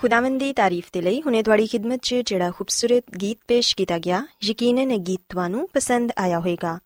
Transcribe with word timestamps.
ਖੁਦਾਵੰਦ 0.00 0.38
ਦੀ 0.40 0.52
ਤਾਰੀਫ 0.52 0.84
ਦੇ 0.92 1.00
ਲਈ 1.02 1.22
ਹੁਣੇ 1.22 1.42
ਤੁਹਾਡੀ 1.42 1.66
ਖidmat 1.66 1.98
'ਚ 1.98 2.14
ਜਿਹੜਾ 2.14 2.50
ਖੂਬਸੂਰਤ 2.50 3.16
ਗੀਤ 3.20 3.38
ਪੇਸ਼ 3.48 3.76
ਕੀਤਾ 3.76 3.98
ਗਿਆ 3.98 4.22
ਯਕੀਨਨ 4.44 4.90
ਇਹ 4.90 4.98
ਗੀਤ 4.98 5.20
ਤੁਹਾਨੂੰ 5.28 5.68
ਪਸੰਦ 5.74 6.12
ਆਇਆ 6.16 6.38
ਹੋਵੇਗਾ 6.38 6.78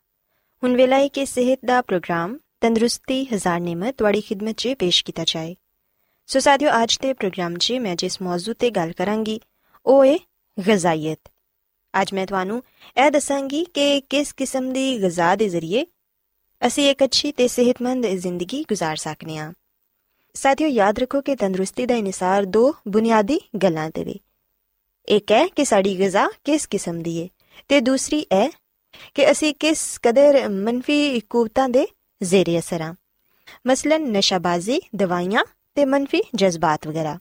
ਹੁਣ 0.62 0.76
ਵੇਲਾ 0.76 0.98
ਹੈ 0.98 1.08
ਕਿ 1.08 1.26
ਸਿਹਤ 1.26 1.58
ਦਾ 1.64 1.80
ਪ੍ਰੋਗਰਾਮ 1.82 2.38
ਤੰਦਰੁਸਤੀ 2.60 3.24
ਹਜ਼ਾਰ 3.24 3.60
ਨਿਮਤ 3.60 3.94
ਤੁਹਾਡੀ 3.94 4.20
ਖidmat 4.20 4.54
'ਚ 4.54 4.74
ਪੇਸ਼ 4.78 5.04
ਕੀਤਾ 5.04 5.24
ਜਾਏ 5.26 5.54
ਸੋ 6.28 6.40
ਸਾਥਿਓ 6.40 6.70
ਅੱਜ 6.82 6.98
ਦੇ 7.02 7.12
ਪ੍ਰੋਗਰਾਮ 7.12 7.56
'ਚ 7.56 7.72
ਮੈਂ 7.72 7.96
ਜਿਸ 7.96 8.22
ਮੌਜੂ 8.22 8.54
ਤੇ 8.54 8.70
ਗੱਲ 8.70 8.92
ਕਰਾਂਗੀ 8.92 9.40
ਉਹ 9.86 10.04
ਹੈ 10.04 10.16
ਗਜ਼ਾਈਅਤ 10.58 11.18
ਅੱਜ 11.94 12.14
ਮੈਂ 12.14 12.26
ਤੁਹਾਨੂੰ 12.26 12.62
ਇਹ 12.96 13.10
ਦੱਸਾਂਗੀ 13.10 13.64
ਕਿ 13.64 14.00
ਕਿਸ 14.00 14.32
ਕਿਸਮ 14.32 14.72
ਦੀ 14.72 15.02
ਗਜ਼ਾ 15.02 15.36
ਦੇ 15.36 15.48
ਜ਼ਰੀਏ 15.48 15.86
ਅਸੀਂ 16.66 16.90
ਇੱਕ 16.90 17.04
ਅੱਛੀ 17.04 17.32
ਤੇ 17.32 17.48
ਸਿਹਤਮੰਦ 17.48 18.06
ਜ਼ਿੰਦਗੀ 18.06 18.64
گزار 18.72 18.96
ਸਕਨੇ 18.96 19.38
ਹਾਂ 19.38 19.52
ਸਾਥੀਓ, 20.35 20.67
ਯਾਦ 20.67 20.99
ਰੱਖੋ 20.99 21.21
ਕਿ 21.21 21.35
ਤੰਦਰੁਸਤੀ 21.35 21.85
ਦਾ 21.85 21.95
ਇਨਸਾਰ 21.95 22.45
ਦੋ 22.45 22.73
ਬੁਨਿਆਦੀ 22.87 23.39
ਗੱਲਾਂ 23.63 23.89
ਤੇ 23.89 24.03
ਵੇ। 24.03 24.15
ਇੱਕ 25.07 25.31
ਹੈ 25.31 25.47
ਕਿ 25.47 25.65
ਸਾਡੀ 25.65 25.97
ਗਿਜ਼ਾ 25.99 26.27
ਕਿਸ 26.43 26.65
ਕਿਸਮ 26.67 27.01
ਦੀ 27.03 27.21
ਹੈ 27.23 27.27
ਤੇ 27.67 27.79
ਦੂਸਰੀ 27.81 28.25
ਹੈ 28.33 28.49
ਕਿ 29.13 29.31
ਅਸੀਂ 29.31 29.53
ਕਿਸ 29.59 29.99
ਕਦਰ 30.03 30.47
ਮੰਫੀ 30.49 31.19
ਕੂਵਤਾਂ 31.19 31.69
ਦੇ 31.69 31.87
ਜ਼ੇਰੇ 32.23 32.59
ਅਸਰ 32.59 32.81
ਹਾਂ 32.81 32.93
ਮਸਲਨ 33.67 34.11
ਨਸ਼ਾਬਾਜ਼ੀ, 34.11 34.79
ਦਵਾਈਆਂ 34.95 35.43
ਤੇ 35.75 35.85
ਮੰਫੀ 35.85 36.21
ਜਜ਼ਬਾਤ 36.35 36.87
ਵਗੈਰਾ। 36.87 37.17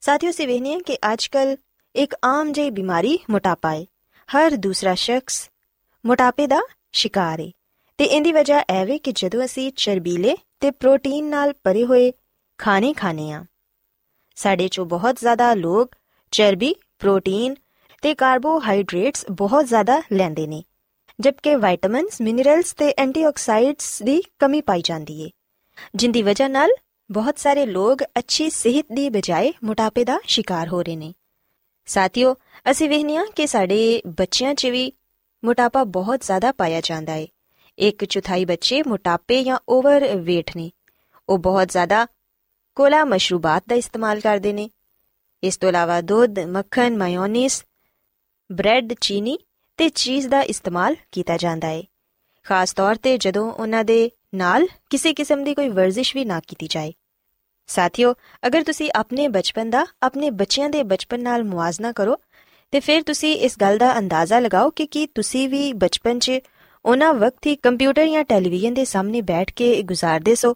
ਸਾਥੀਓ 0.00 0.30
ਸੇ 0.30 0.46
ਵੇਖਨੇ 0.46 0.78
ਕਿ 0.80 0.98
ਅੱਜਕੱਲ 1.12 1.56
ਇੱਕ 1.94 2.14
ਆਮ 2.24 2.52
ਜਿਹੀ 2.52 2.70
ਬਿਮਾਰੀ 2.70 3.18
ਮੋਟਾਪਾ 3.30 3.74
ਹੈ 3.74 3.84
ਹਰ 4.28 4.56
ਦੂਸਰਾ 4.56 4.94
ਸ਼ਖਸ 4.94 5.48
ਮੋਟਾਪੇ 6.06 6.46
ਦਾ 6.46 6.60
ਸ਼ਿਕਾਰ 6.92 7.40
ਹੈ 7.40 7.50
ਤੇ 7.98 8.04
ਇਹਦੀ 8.04 8.32
ਵਜ੍ਹਾ 8.32 8.60
ਇਹ 8.60 8.86
ਵੇ 8.86 8.98
ਕਿ 8.98 9.12
ਜਦੋਂ 9.12 9.44
ਅਸੀਂ 9.44 9.70
ਚਰਬੀਲੇ 9.76 10.36
ਤੇ 10.60 10.70
ਪ੍ਰੋਟੀਨ 10.70 11.24
ਨਾਲ 11.24 11.52
ਭਰੇ 11.64 11.84
ਹੋਏ 11.84 12.12
ਖਾਣੇ 12.62 12.92
ਖਾਣੇ 12.92 13.32
ਆ 13.32 13.44
ਸਾਡੇ 14.36 14.68
ਚੋਂ 14.68 14.86
ਬਹੁਤ 14.86 15.16
ਜ਼ਿਆਦਾ 15.20 15.54
ਲੋਕ 15.54 15.94
ਚਰਬੀ, 16.30 16.74
ਪ੍ਰੋਟੀਨ 16.98 17.54
ਤੇ 18.02 18.14
ਕਾਰਬੋਹਾਈਡਰੇਟਸ 18.14 19.24
ਬਹੁਤ 19.30 19.66
ਜ਼ਿਆਦਾ 19.66 20.02
ਲੈਂਦੇ 20.12 20.46
ਨੇ, 20.46 20.62
ਜਦਕਿ 21.20 21.54
ਵਿਟਾਮਿਨਸ, 21.56 22.20
ਮਿਨਰਲਸ 22.20 22.72
ਤੇ 22.72 22.94
ਐਂਟੀਆਕਸਾਈਡਸ 22.98 24.02
ਦੀ 24.02 24.22
ਕਮੀ 24.38 24.60
ਪਾਈ 24.60 24.82
ਜਾਂਦੀ 24.82 25.20
ਏ, 25.22 25.30
ਜਿੰਦੀ 25.94 26.22
ਵਜ੍ਹਾ 26.22 26.48
ਨਾਲ 26.48 26.70
ਬਹੁਤ 27.10 27.38
ਸਾਰੇ 27.38 27.66
ਲੋਕ 27.66 28.02
ਅੱਛੀ 28.02 28.50
ਸਿਹਤ 28.50 28.86
ਦੀ 28.92 29.10
ਬਜਾਏ 29.10 29.52
ਮੋਟਾਪੇ 29.64 30.04
ਦਾ 30.04 30.18
ਸ਼ਿਕਾਰ 30.24 30.68
ਹੋ 30.68 30.82
ਰਹੇ 30.82 30.96
ਨੇ। 30.96 31.12
ਸਾਥੀਓ, 31.86 32.36
ਅਸੀਂ 32.70 32.88
ਵੇਖਨੇ 32.88 33.16
ਆ 33.16 33.24
ਕਿ 33.36 33.46
ਸਾਡੇ 33.46 34.02
ਬੱਚਿਆਂ 34.06 34.54
'ਚ 34.54 34.66
ਵੀ 34.66 34.92
ਮੋਟਾਪਾ 35.44 35.84
ਬਹੁਤ 35.84 36.20
ਜ਼ਿਆਦਾ 36.20 36.52
ਪਾਇਆ 36.52 36.80
ਜਾਂਦਾ 36.80 37.14
ਏ। 37.14 37.28
ਇੱਕ 37.78 38.04
ਚੌਥਾਈ 38.04 38.44
ਬੱਚੇ 38.44 38.82
ਮੋਟਾਪੇ 38.82 39.44
ਜਾਂ 39.44 39.58
ਓਵਰ 39.68 40.02
weight 40.02 40.52
ਨੇ। 40.56 40.70
ਉਹ 41.28 41.38
ਬਹੁਤ 41.38 41.68
ਜ਼ਿਆਦਾ 41.68 42.06
ਕੋਲਾ 42.74 43.04
ਮਸ਼ਰੂਬਾਤ 43.04 43.64
ਦਾ 43.68 43.74
ਇਸਤੇਮਾਲ 43.74 44.20
ਕਰਦੇ 44.20 44.52
ਨੇ। 44.52 44.70
ਇਸ 45.42 45.56
ਤੋਂ 45.56 45.68
ਇਲਾਵਾ 45.68 46.00
ਦੁੱਧ, 46.00 46.38
ਮੱਖਣ, 46.38 46.96
ਮਾਇਓਨੀਜ਼, 46.96 47.62
ਬ੍ਰੈਡ, 48.52 48.94
ਚੀਨੀ 49.00 49.38
ਤੇ 49.76 49.88
ਚੀਜ਼ 49.88 50.28
ਦਾ 50.28 50.40
ਇਸਤੇਮਾਲ 50.42 50.96
ਕੀਤਾ 51.12 51.36
ਜਾਂਦਾ 51.36 51.68
ਹੈ। 51.68 51.82
ਖਾਸ 52.44 52.72
ਤੌਰ 52.72 52.94
ਤੇ 52.94 53.18
ਜਦੋਂ 53.18 53.52
ਉਹਨਾਂ 53.52 53.84
ਦੇ 53.84 54.10
ਨਾਲ 54.34 54.66
ਕਿਸੇ 54.90 55.14
ਕਿਸਮ 55.14 55.44
ਦੀ 55.44 55.54
ਕੋਈ 55.54 55.68
ਵਰਜ਼ਿਸ਼ 55.68 56.16
ਵੀ 56.16 56.24
ਨਾ 56.24 56.40
ਕੀਤੀ 56.40 56.66
ਜਾਏ। 56.70 56.92
ਸਾਥੀਓ, 57.66 58.14
ਅਗਰ 58.46 58.62
ਤੁਸੀਂ 58.62 58.90
ਆਪਣੇ 58.96 59.28
ਬਚਪਨ 59.28 59.70
ਦਾ, 59.70 59.86
ਆਪਣੇ 60.02 60.30
ਬੱਚਿਆਂ 60.30 60.70
ਦੇ 60.70 60.82
ਬਚਪਨ 60.82 61.22
ਨਾਲ 61.22 61.44
ਮੁਆਜ਼ਨਾ 61.44 61.92
ਕਰੋ, 61.92 62.16
ਤੇ 62.70 62.80
ਫਿਰ 62.80 63.02
ਤੁਸੀਂ 63.02 63.36
ਇਸ 63.36 63.58
ਗੱਲ 63.60 63.78
ਦਾ 63.78 63.98
ਅੰਦਾਜ਼ਾ 63.98 64.38
ਲਗਾਓ 64.38 64.70
ਕਿ 64.70 64.86
ਕੀ 64.86 65.06
ਤੁਸੀਂ 65.06 65.48
ਵੀ 65.48 65.72
ਬਚਪਨ 65.72 66.18
'ਚ 66.18 66.32
ਉਹਨਾਂ 66.84 67.14
ਵਕਤ 67.14 67.46
ਹੀ 67.46 67.56
ਕੰਪਿਊਟਰ 67.56 68.06
ਜਾਂ 68.06 68.24
ਟੈਲੀਵਿਜ਼ਨ 68.24 68.74
ਦੇ 68.74 68.84
ਸਾਹਮਣੇ 68.84 69.20
ਬੈਠ 69.20 69.52
ਕੇ 69.52 69.82
ਗੁਜ਼ਾਰਦੇ 69.82 70.34
ਸੋ। 70.34 70.54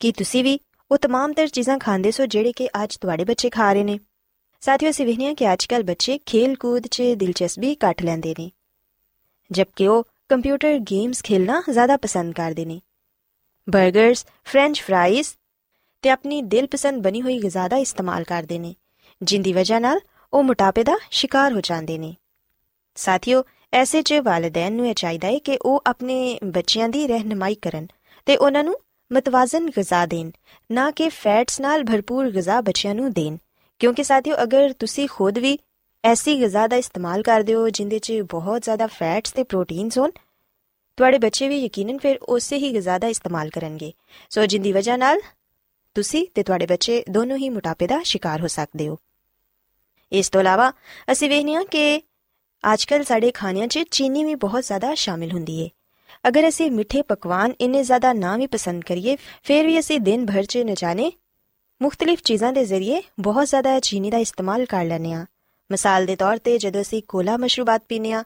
ਕੀ 0.00 0.12
ਤੁਸੀਂ 0.12 0.44
ਵੀ 0.44 0.60
ਉਹ 0.94 0.98
तमाम 1.06 1.32
ਤਰ 1.32 1.46
ਚੀਜ਼ਾਂ 1.46 1.78
ਖਾਂਦੇ 1.78 2.10
ਸੋ 2.10 2.26
ਜਿਹੜੇ 2.26 2.52
ਕਿ 2.52 2.68
ਅੱਜ 2.84 2.96
ਤੁਹਾਡੇ 2.96 3.24
ਬੱਚੇ 3.24 3.50
ਖਾ 3.50 3.72
ਰਹੇ 3.72 3.84
ਨੇ। 3.84 3.98
ਸਾਥੀਓ, 4.60 4.90
ਅਸੀਂ 4.90 5.06
ਵਹਿਨੀਆਂ 5.06 5.34
ਕਿ 5.34 5.52
ਅੱਜਕੱਲ 5.52 5.82
ਬੱਚੇ 5.82 6.18
ਖੇਲ 6.26 6.56
ਕੂਦ 6.56 6.86
'ਚ 6.86 7.02
ਦਿਲਚਸਪੀ 7.16 7.74
ਘੱਟ 7.74 8.02
ਲੈਂਦੇ 8.02 8.34
ਨੇ। 8.38 8.50
ਜਦਕਿ 9.52 9.88
ਉਹ 9.88 10.04
ਕੰਪਿਊਟਰ 10.28 10.78
ਗੇਮਸ 10.78 11.22
ਖੇਲਣਾ 11.22 11.62
ਜ਼ਿਆਦਾ 11.70 11.96
ਪਸੰਦ 11.96 12.34
ਕਰਦੇ 12.34 12.64
ਨੇ। 12.64 12.80
버ਗਰਸ 13.76 14.26
ਫ੍ਰੈਂਚ 14.44 14.80
ਫ੍ਰਾਈਜ਼ 14.80 15.28
ਤੇ 16.02 16.10
ਆਪਣੀ 16.10 16.42
ਦਿਲਪਸੰਦ 16.42 17.02
ਬਣੀ 17.02 17.22
ਹੋਈ 17.22 17.42
ਗਿਜ਼ਾ 17.42 17.68
ਦਾ 17.68 17.76
ਇਸਤੇਮਾਲ 17.76 18.24
ਕਰਦੇ 18.24 18.58
ਨੇ, 18.58 18.74
ਜਿੰਦੀ 19.22 19.52
ਵਜ੍ਹਾ 19.52 19.78
ਨਾਲ 19.78 20.00
ਉਹ 20.32 20.42
ਮੋਟਾਪੇ 20.42 20.84
ਦਾ 20.84 20.98
ਸ਼ਿਕਾਰ 21.10 21.52
ਹੋ 21.52 21.60
ਜਾਂਦੇ 21.60 21.98
ਨੇ। 21.98 22.16
ਸਾਥੀਓ, 22.94 23.44
ਐਸੇ 23.72 24.02
'ਚ 24.02 24.14
ਵਾਲਿਦੈਨ 24.14 24.72
ਨੂੰ 24.72 24.88
ਇਹ 24.88 24.94
ਚਾਹੀਦਾ 24.94 25.28
ਹੈ 25.28 25.38
ਕਿ 25.38 25.58
ਉਹ 25.62 25.82
ਆਪਣੇ 25.86 26.38
ਬੱਚਿਆਂ 26.44 26.88
ਦੀ 26.88 27.06
ਰਹਿਨਮਾਈ 27.06 27.54
ਕਰਨ 27.54 27.86
ਤੇ 28.26 28.36
ਉਹਨਾਂ 28.36 28.64
ਨੂੰ 28.64 28.80
ਮਤਵਾਜ਼ਨ 29.14 29.70
ਗਿਜ਼ਾ 29.70 30.06
ਦੇਣ, 30.06 30.30
ਨਾ 30.72 30.90
ਕਿ 30.90 31.08
ਫੈਟਸ 31.08 31.60
ਨਾਲ 31.60 31.84
ਭਰਪੂਰ 31.84 32.30
ਗਿਜ਼ਾ 32.30 32.60
ਬੱਚਿਆਂ 32.60 32.94
ਨੂੰ 32.94 33.12
ਦੇਣ। 33.12 33.36
ਕਿਉਂਕਿ 33.78 34.04
ਸਾਥੀਓ, 34.04 34.36
ਅਗਰ 34.42 34.72
ਤੁਸੀਂ 34.72 35.08
ਖੁਦ 35.08 35.38
ਵੀ 35.38 35.58
ਐਸੀ 36.04 36.40
ਗਿਜ਼ਾ 36.40 36.66
ਦਾ 36.66 36.76
ਇਸਤੇਮਾਲ 36.76 37.22
ਕਰਦੇ 37.22 37.54
ਹੋ, 37.54 37.68
ਜਿੰਦੇ 37.68 37.98
'ਚ 37.98 38.12
ਬਹੁਤ 38.12 38.62
ਜ਼ਿਆਦਾ 38.62 38.86
ਫੈਟਸ 38.86 39.32
ਤੇ 39.32 39.42
ਪ੍ਰੋਟੀਨਸ 39.42 39.98
ਹੋਣ, 39.98 40.10
ਤੁਹਾਡੇ 40.96 41.18
ਬੱਚੇ 41.18 41.48
ਵੀ 41.48 41.64
ਯਕੀਨਨ 41.64 41.98
ਫਿਰ 41.98 42.18
ਉਸੇ 42.18 42.56
ਹੀ 42.56 42.72
ਗਿਜ਼ਾ 42.72 42.98
ਦਾ 42.98 43.06
ਇਸਤੇਮਾਲ 43.06 43.50
ਕਰਨਗੇ। 43.50 43.92
ਸੋ 44.30 44.46
ਜਿੰਦੀ 44.46 44.72
ਵਜ੍ਹਾ 44.72 44.96
ਨਾਲ 44.96 45.20
ਤੁਸੀਂ 45.94 46.26
ਤੇ 46.34 46.42
ਤੁਹਾਡੇ 46.42 46.66
ਬੱਚੇ 46.66 47.04
ਦੋਨੋਂ 47.10 47.36
ਹੀ 47.36 47.48
ਮੋਟਾਪੇ 47.48 47.86
ਦਾ 47.86 48.02
ਸ਼ਿਕਾਰ 48.02 48.40
ਹੋ 48.40 48.46
ਸਕਦੇ 48.46 48.88
ਹੋ। 48.88 48.98
ਇਸ 50.12 50.30
ਤੋਂ 50.30 50.40
ਇਲਾਵਾ, 50.40 50.72
ਅਸੀਂ 51.12 51.28
ਵੇਖਨੇ 51.28 51.54
ਆ 51.54 51.64
ਕਿ 51.64 52.02
ਅੱਜਕੱਲ 52.74 53.04
ਸਾਡੇ 53.04 53.30
ਖਾਣਿਆਂ 53.30 53.66
'ਚ 53.66 53.78
ਚੀਨੀ 53.90 54.24
ਵੀ 54.24 54.34
ਬਹੁਤ 54.34 54.64
ਜ਼ਿਆਦਾ 54.64 54.94
ਸ਼ਾਮਿਲ 54.94 55.32
ਹੁੰਦੀ 55.32 55.60
ਏ। 55.60 55.70
ਅਗਰ 56.28 56.48
ਅਸੀਂ 56.48 56.70
ਮਿੱਠੇ 56.70 57.02
ਪਕਵਾਨ 57.02 57.54
ਇੰਨੇ 57.60 57.82
ਜ਼ਿਆਦਾ 57.82 58.12
ਨਾ 58.12 58.36
ਵੀ 58.36 58.46
ਪਸੰਦ 58.46 58.84
ਕਰੀਏ, 58.84 59.16
ਫਿਰ 59.42 59.66
ਵੀ 59.66 59.78
ਅਸੀਂ 59.78 60.00
ਦਿਨ 60.00 60.26
ਭਰ 60.26 60.44
'ਚ 60.44 60.58
न 60.58 60.74
ਜਾਣੇ 60.74 61.12
ਮੁxtਲਿਫ 61.82 62.22
ਚੀਜ਼ਾਂ 62.22 62.52
ਦੇ 62.52 62.64
ਜ਼ਰੀਏ 62.64 63.02
ਬਹੁਤ 63.20 63.46
ਜ਼ਿਆਦਾ 63.46 63.80
ਚੀਨੀ 63.80 64.10
ਦਾ 64.10 64.18
ਇਸਤੇਮਾਲ 64.18 64.64
ਕਰ 64.64 64.84
ਲੈਂਦੇ 64.84 65.12
ਆ 65.12 65.26
ਮਿਸਾਲ 65.70 66.06
ਦੇ 66.06 66.16
ਤੌਰ 66.16 66.38
ਤੇ 66.38 66.58
ਜਦੋਂ 66.58 66.80
ਅਸੀਂ 66.80 67.02
ਕੋਲਾ 67.08 67.36
ਮਸ਼ਰੂਬਾਤ 67.36 67.82
ਪੀਨੇ 67.88 68.12
ਆ 68.12 68.24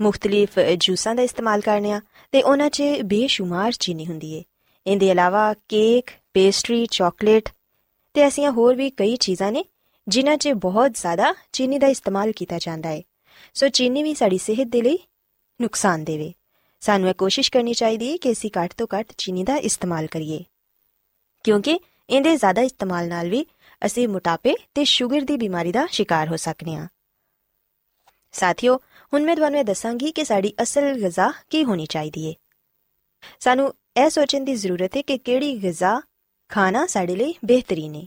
ਮੁxtਲਿਫ 0.00 0.58
ਜੂਸਾਂ 0.78 1.14
ਦਾ 1.14 1.22
ਇਸਤੇਮਾਲ 1.22 1.60
ਕਰਨੇ 1.60 1.92
ਆ 1.92 2.00
ਤੇ 2.32 2.42
ਉਹਨਾਂ 2.42 2.70
'ਚ 2.70 2.82
ਬੇਸ਼ੁਮਾਰ 3.04 3.72
ਚੀਨੀ 3.72 4.06
ਹੁੰਦੀ 4.06 4.32
ਏ। 4.32 4.44
ਇਹਦੇ 4.86 5.10
ਇਲਾਵਾ 5.10 5.54
ਕੇਕ, 5.68 6.10
ਪੇਸਟਰੀ, 6.34 6.86
ਚਾਕਲੇਟ 6.86 7.48
ਤੇ 8.14 8.20
ਐਸੀਆਂ 8.20 8.52
ਹੋਰ 8.52 8.74
ਵੀ 8.74 8.90
ਕਈ 8.90 9.16
ਚੀਜ਼ਾਂ 9.16 9.52
ਨੇ 9.52 9.64
ਜਿਨ੍ਹਾਂ 10.08 10.36
'ਚ 10.36 10.48
ਬਹੁਤ 10.48 10.94
ਜ਼ਿਆਦਾ 10.94 11.34
ਚੀਨੀ 11.52 11.78
ਦਾ 11.78 11.86
ਇਸਤੇਮਾਲ 11.86 12.32
ਕੀਤਾ 12.32 12.58
ਜਾਂਦਾ 12.58 12.88
ਹੈ 12.88 13.02
ਸੋ 13.54 13.68
ਚੀਨੀ 13.68 14.02
ਵੀ 14.02 14.14
ਸਾਡੀ 14.14 14.38
ਸਿਹਤ 14.38 14.68
ਦੇ 14.68 14.82
ਲਈ 14.82 14.98
ਨੁਕਸਾਨ 15.60 16.04
ਦੇਵੇ। 16.04 16.32
ਸਾਨੂੰ 16.80 17.08
ਇਹ 17.08 17.14
ਕੋਸ਼ਿਸ਼ 17.14 17.50
ਕਰਨੀ 17.52 17.74
ਚਾਹੀਦੀ 17.74 18.12
ਹੈ 18.12 18.16
ਕਿ 18.16 18.32
ਅਸੀਂ 18.32 18.50
ਘੱਟ 18.58 18.74
ਤੋਂ 18.76 18.86
ਘੱਟ 18.98 19.12
ਚੀਨੀ 19.18 19.44
ਦਾ 19.44 19.56
ਇਸਤੇਮਾਲ 19.56 20.06
ਕਰੀਏ। 20.06 20.44
ਕਿਉਂਕਿ 21.44 21.80
ਇਹਦੇ 22.10 22.36
ਜ਼ਿਆਦਾ 22.36 22.62
ਇਸਤੇਮਾਲ 22.62 23.08
ਨਾਲ 23.08 23.30
ਵੀ 23.30 23.46
ਅਸੀਂ 23.86 24.08
ਮੋਟਾਪੇ 24.08 24.54
ਤੇ 24.74 24.84
ਸ਼ੂਗਰ 24.84 25.20
ਦੀ 25.20 25.36
ਬਿਮਾਰੀ 25.36 25.72
ਦਾ 25.72 25.86
ਸ਼ਿਕਾਰ 25.86 26.28
ਹੋ 26.28 26.36
ਸਕਨੇ 26.36 26.76
ਹਾਂ। 26.76 26.88
ਸਾਥੀਓ, 28.32 28.76
ਹੁਣ 29.14 29.22
ਮੈਂ 29.22 29.36
ਤੁਹਾਨੂੰ 29.36 29.60
ਇਹ 29.60 29.64
ਦੱਸਾਂਗੀ 29.64 30.12
ਕਿ 30.12 30.24
ਸਾਡੀ 30.24 30.52
ਅਸਲ 30.62 31.00
ਗਿਜ਼ਾ 31.00 31.32
ਕੀ 31.50 31.64
ਹੋਣੀ 31.64 31.86
ਚਾਹੀਦੀ 31.86 32.28
ਹੈ 32.28 32.34
ਸਾਨੂੰ 33.40 33.74
ਇਹ 33.96 34.10
ਸੋਚਣ 34.10 34.44
ਦੀ 34.44 34.54
ਜ਼ਰੂਰਤ 34.54 34.96
ਹੈ 34.96 35.02
ਕਿ 35.02 35.18
ਕਿਹੜੀ 35.18 35.62
ਗਿਜ਼ਾ 35.62 36.00
ਖਾਣਾ 36.48 36.86
ਸਾਡੇ 36.86 37.16
ਲਈ 37.16 37.34
ਬਿਹਤਰੀਨ 37.44 37.94
ਹੈ 37.94 38.06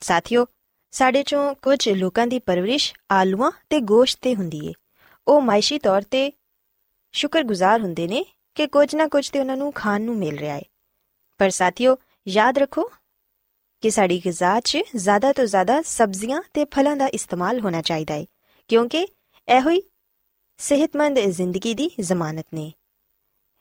ਸਾਥੀਓ, 0.00 0.46
ਸਾਡੇ 0.90 1.22
ਚੋਂ 1.22 1.54
ਕੁਝ 1.54 1.88
ਲੋਕਾਂ 1.88 2.26
ਦੀ 2.26 2.38
ਪਰਵਰਿਸ਼ 2.38 2.94
ਆਲੂਆਂ 3.10 3.50
ਤੇ 3.70 3.80
ਗੋਸ਼ਤ 3.80 4.18
ਤੇ 4.22 4.34
ਹੁੰਦੀ 4.34 4.66
ਏ। 4.66 4.72
ਉਹ 5.28 5.40
ਮਾਇਸ਼ੀ 5.40 5.78
ਤੌਰ 5.78 6.02
ਤੇ 6.02 6.32
ਸ਼ੁਕਰਗੁਜ਼ਾਰ 7.12 7.80
ਹੁੰਦੇ 7.80 8.06
ਨੇ 8.08 8.24
ਕਿ 8.54 8.66
ਕੁਝ 8.66 8.94
ਨਾ 8.94 9.08
ਕੁਝ 9.08 9.30
ਤੇ 9.30 9.40
ਉਹਨਾਂ 9.40 9.56
ਨੂੰ 9.56 9.72
ਖਾਣ 9.72 10.02
ਨੂੰ 10.02 10.16
ਮਿਲ 10.16 10.38
ਰਿਹਾ 10.38 10.56
ਹੈ। 10.56 10.62
ਪਰ 11.38 11.50
ਸਾਥੀਓ, 11.50 11.96
ਯਾਦ 12.28 12.58
ਰੱਖੋ 12.58 12.90
ਕਿ 13.80 13.90
ਸਾਡੀ 13.90 14.22
ਗਿਜ਼ਾ 14.24 14.60
'ਚ 14.60 14.78
ਜ਼ਿਆਦਾ 14.96 15.32
ਤੋਂ 15.32 15.44
ਜ਼ਿਆਦਾ 15.44 15.82
ਸਬਜ਼ੀਆਂ 15.82 16.42
ਤੇ 16.54 16.64
ਫਲਾਂ 16.64 16.96
ਦਾ 16.96 17.06
ਇਸਤੇਮਾਲ 17.06 17.60
ਹੋਣਾ 17.60 17.82
ਚਾਹੀਦਾ 17.82 18.14
ਹੈ, 18.14 18.26
ਕਿਉਂਕਿ 18.68 19.08
ਇਹੋ 19.48 19.70
ਹੀ 19.70 19.82
ਸਿਹਤਮੰਦ 20.58 21.18
ਜ਼ਿੰਦਗੀ 21.18 21.74
ਦੀ 21.74 21.90
ਜ਼ਮਾਨਤ 22.00 22.46
ਨੇ। 22.54 22.72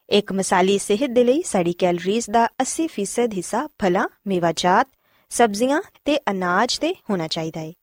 ਇੱਕ 0.09 0.31
ਮਿਸਾਲੀ 0.31 0.77
ਸਿਹਤ 0.77 1.09
ਦੇ 1.09 1.23
ਲਈ 1.23 1.41
ਸਾਡੀ 1.41 1.73
ਕੈਲਰੀਜ਼ 1.73 2.29
ਦਾ 2.29 2.49
80% 2.61 3.33
ਹਿੱਸਾ 3.33 3.67
ਫਲਾਂ, 3.67 4.07
ਮੇਵਾਜਾਤ, 4.27 4.87
ਸਬਜ਼ੀਆਂ 5.29 5.81
ਤੇ 6.05 6.19
ਅਨਾਜ 6.31 6.77
ਤੇ 6.77 6.95
ਹੋਣਾ 7.09 7.27
ਚਾਹੀਦਾ 7.27 7.59
ਹੈ। 7.59 7.73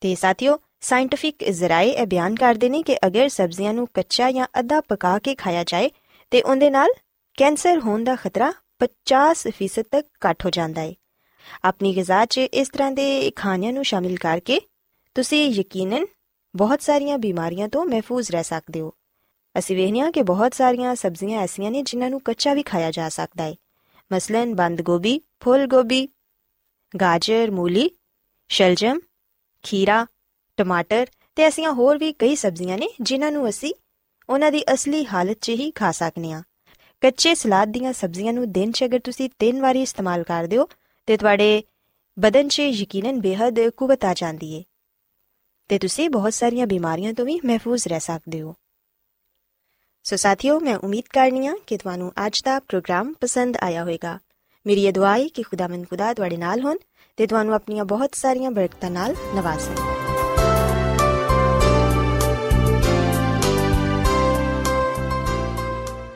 ਤੇ 0.00 0.14
ਸਾਥੀਓ 0.14 0.58
ਸਾਇੰਟਿਫਿਕ 0.82 1.44
ਜ਼ਰਾਏ 1.50 1.90
ਇਹ 1.90 2.06
ਬਿਆਨ 2.06 2.34
ਕਰਦੇ 2.34 2.68
ਨੇ 2.68 2.82
ਕਿ 2.82 2.96
ਅਗਰ 3.06 3.28
ਸਬਜ਼ੀਆਂ 3.28 3.74
ਨੂੰ 3.74 3.86
ਕੱਚਾ 3.94 4.30
ਜਾਂ 4.30 4.46
ਅੱਧਾ 4.58 4.80
ਪਕਾ 4.80 5.18
ਕੇ 5.18 5.34
ਖਾਇਆ 5.34 5.64
ਜਾਏ, 5.64 5.90
ਤੇ 6.30 6.42
ਉਹਦੇ 6.42 6.70
ਨਾਲ 6.70 6.90
ਕੈਂਸਰ 7.38 7.78
ਹੋਣ 7.78 8.04
ਦਾ 8.04 8.16
ਖਤਰਾ 8.16 8.52
50% 8.80 9.88
ਤੱਕ 9.90 10.06
ਘਟ 10.26 10.44
ਹੋ 10.44 10.50
ਜਾਂਦਾ 10.50 10.80
ਹੈ 10.80 10.94
ਆਪਣੀ 11.64 11.94
ਗਿਜ਼ਾ 11.96 12.24
'ਚ 12.24 12.38
ਇਸ 12.38 12.68
ਤਰ੍ਹਾਂ 12.68 12.90
ਦੇ 12.92 13.30
ਖਾਣਿਆਂ 13.30 13.72
ਨੂੰ 13.72 13.84
ਸ਼ਾਮਿਲ 13.84 14.16
ਕਰਕੇ 14.16 14.60
ਤੁਸੀਂ 15.14 15.48
ਯਕੀਨਨ 15.50 16.06
ਬਹੁਤ 16.54 16.82
ਸਾਰੀਆਂ 16.82 17.18
ਬਿਮਾਰੀਆਂ 17.18 17.68
ਤੋਂ 17.68 17.84
ਮਹਿਫੂਜ਼ 17.84 18.30
ਰਹਿ 18.30 18.44
ਸਕਦੇ 18.44 18.80
ਹੋ। 18.80 18.92
ਅਸੀਂ 19.54 19.76
ਵੇਖਦੇ 19.76 20.00
ਹਾਂ 20.00 20.10
ਕਿ 20.12 20.22
ਬਹੁਤ 20.22 20.54
ਸਾਰੀਆਂ 20.54 20.94
ਸਬਜ਼ੀਆਂ 20.94 21.40
ਐਸੀਆਂ 21.40 21.70
ਨੇ 21.70 21.82
ਜਿਨ੍ਹਾਂ 21.82 22.10
ਨੂੰ 22.10 22.20
ਕੱਚਾ 22.20 22.54
ਵੀ 22.54 22.62
ਖਾਇਆ 22.62 22.90
ਜਾ 22.90 23.08
ਸਕਦਾ 23.08 23.44
ਹੈ 23.44 23.54
ਮਸਲਨ 24.10 24.54
ਬੰਦ 24.54 24.82
ਗੋਭੀ, 24.82 25.20
ਫੁੱਲ 25.40 25.66
ਗੋਭੀ, 25.66 26.08
ਗਾਜਰ, 26.94 27.50
ਮੂਲੀ, 27.50 27.90
ਸ਼ਲਜਮ, 28.50 29.00
ਖੀਰਾ 29.64 30.06
ਟਮਾਟਰ 30.58 31.06
ਤੇ 31.36 31.42
ਐਸੀਆਂ 31.42 31.72
ਹੋਰ 31.72 31.98
ਵੀ 31.98 32.12
ਕਈ 32.12 32.36
ਸਬਜ਼ੀਆਂ 32.36 32.78
ਨੇ 32.78 32.88
ਜਿਨ੍ਹਾਂ 33.00 33.32
ਨੂੰ 33.32 33.48
ਅਸੀਂ 33.48 33.74
ਉਹਨਾਂ 34.28 34.52
ਦੀ 34.52 34.64
ਅਸਲੀ 34.74 35.06
ਹਾਲਤ 35.06 35.38
'ਚ 35.40 35.48
ਹੀ 35.48 35.70
ਖਾ 35.70 35.92
ਸਕਨੇ 35.92 36.32
ਆ 36.32 36.42
ਕੱਚੇ 37.00 37.34
ਸਲਾਦ 37.34 37.68
ਦੀਆਂ 37.68 37.92
ਸਬਜ਼ੀਆਂ 37.92 38.32
ਨੂੰ 38.32 38.52
ਦਿਨ 38.52 38.72
'ਚ 38.72 38.84
ਅਗਰ 38.84 38.98
ਤੁਸੀਂ 38.98 39.30
ਤਿੰਨ 39.38 39.60
ਵਾਰੀ 39.60 39.82
ਇਸਤੇਮਾਲ 39.82 40.22
ਕਰਦੇ 40.22 40.56
ਹੋ, 40.56 40.68
ਤੇ 41.06 41.16
ਤੁਹਾਡੇ 41.16 41.62
ਬਦਨ 42.18 42.48
'ਚ 42.48 42.60
ਯਕੀਨਨ 42.60 43.20
ਬੇਹੱਦ 43.20 43.68
ਕੁਵਤ 43.68 44.04
ਆ 44.04 44.14
ਜਾਂਦੀ 44.14 44.54
ਏ। 44.54 44.64
ਤੇ 45.68 45.78
ਤੁਸੀਂ 45.78 46.10
ਬਹੁਤ 46.10 46.32
ਸਾਰੀਆਂ 46.32 46.66
ਬਿਮਾਰੀਆਂ 46.66 47.14
ਤੋਂ 47.14 47.24
ਵੀ 47.24 47.40
ਮਹਿਫੂਜ਼ 47.44 47.88
ਰਹਿ 47.88 48.00
ਸਕਦੇ 48.00 48.40
ਹੋ। 48.40 48.54
ਸੋ 50.04 50.16
ਸਾਥੀਓ, 50.16 50.60
ਮੈਂ 50.60 50.76
ਉਮੀਦ 50.76 51.04
ਕਰਨੀ 51.12 51.46
ਆ 51.46 51.54
ਕਿ 51.66 51.76
ਤੁਹਾਨੂੰ 51.76 52.12
ਅੱਜ 52.26 52.42
ਦਾ 52.44 52.58
ਪ੍ਰੋਗਰਾਮ 52.60 53.14
ਪਸੰਦ 53.20 53.56
ਆਇਆ 53.56 53.82
ਹੋਵੇਗਾ। 53.82 54.18
ਮੇਰੀ 54.66 54.86
ਇਹ 54.86 54.92
ਦੁਆ 54.92 55.18
ਹੈ 55.18 55.28
ਕਿ 55.28 55.42
ਖੁਦਾਵੰਦ 55.42 55.88
ਖੁਦਾ 55.90 56.14
ਤੁਹਾਡੇ 56.14 56.36
ਨਾਲ 56.36 56.60
ਹੋਣ 56.60 56.76
ਤੇ 57.16 57.26
ਤੁਹਾਨੂੰ 57.26 57.54
ਆਪਣੀਆਂ 57.54 57.84
ਬਹੁਤ 57.84 58.14
ਸਾਰੀਆਂ 58.14 58.50
ਬਰਕਤਾਂ 58.50 58.90
ਨਾਲ 58.90 59.14
ਨਵਾਜ਼ੇ 59.34 59.74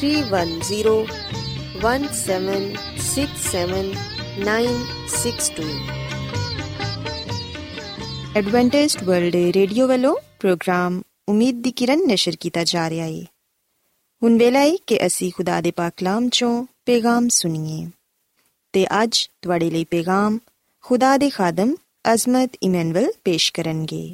three 0.00 0.22
one 0.30 0.50
zero 0.68 0.96
one 1.82 2.06
seven 2.14 2.64
six 3.04 3.46
seven 3.50 3.90
nine 4.44 4.82
six 5.08 5.50
two 5.56 5.62
Adventist 8.34 9.02
World 9.08 9.34
Radio 9.56 9.88
والو 9.88 10.14
پروگرام 10.40 11.00
امید 11.28 11.64
دی 11.64 11.70
کرن 11.78 12.06
نشر 12.08 12.36
کیتا 12.40 12.62
جا 12.66 12.88
رہا 12.90 13.04
ہے 13.06 13.24
ہن 14.22 14.36
ویلا 14.40 14.60
ہے 14.60 14.76
کہ 14.86 14.98
اسی 15.00 15.30
خدا 15.38 15.58
دے 15.64 15.70
پاک 15.70 15.96
کلام 15.98 16.28
چوں 16.28 16.54
پیغام 16.86 17.28
سنیے 17.28 17.84
تے 18.74 18.84
اج 18.90 19.26
تواڈے 19.40 19.70
لئی 19.70 19.84
پیغام 19.90 20.38
خدا 20.84 21.16
دے 21.20 21.28
خادم 21.30 21.74
عظمت 22.04 22.56
ایمنول 22.60 23.10
پیش 23.22 23.50
کرن 23.52 23.84
گے 23.90 24.06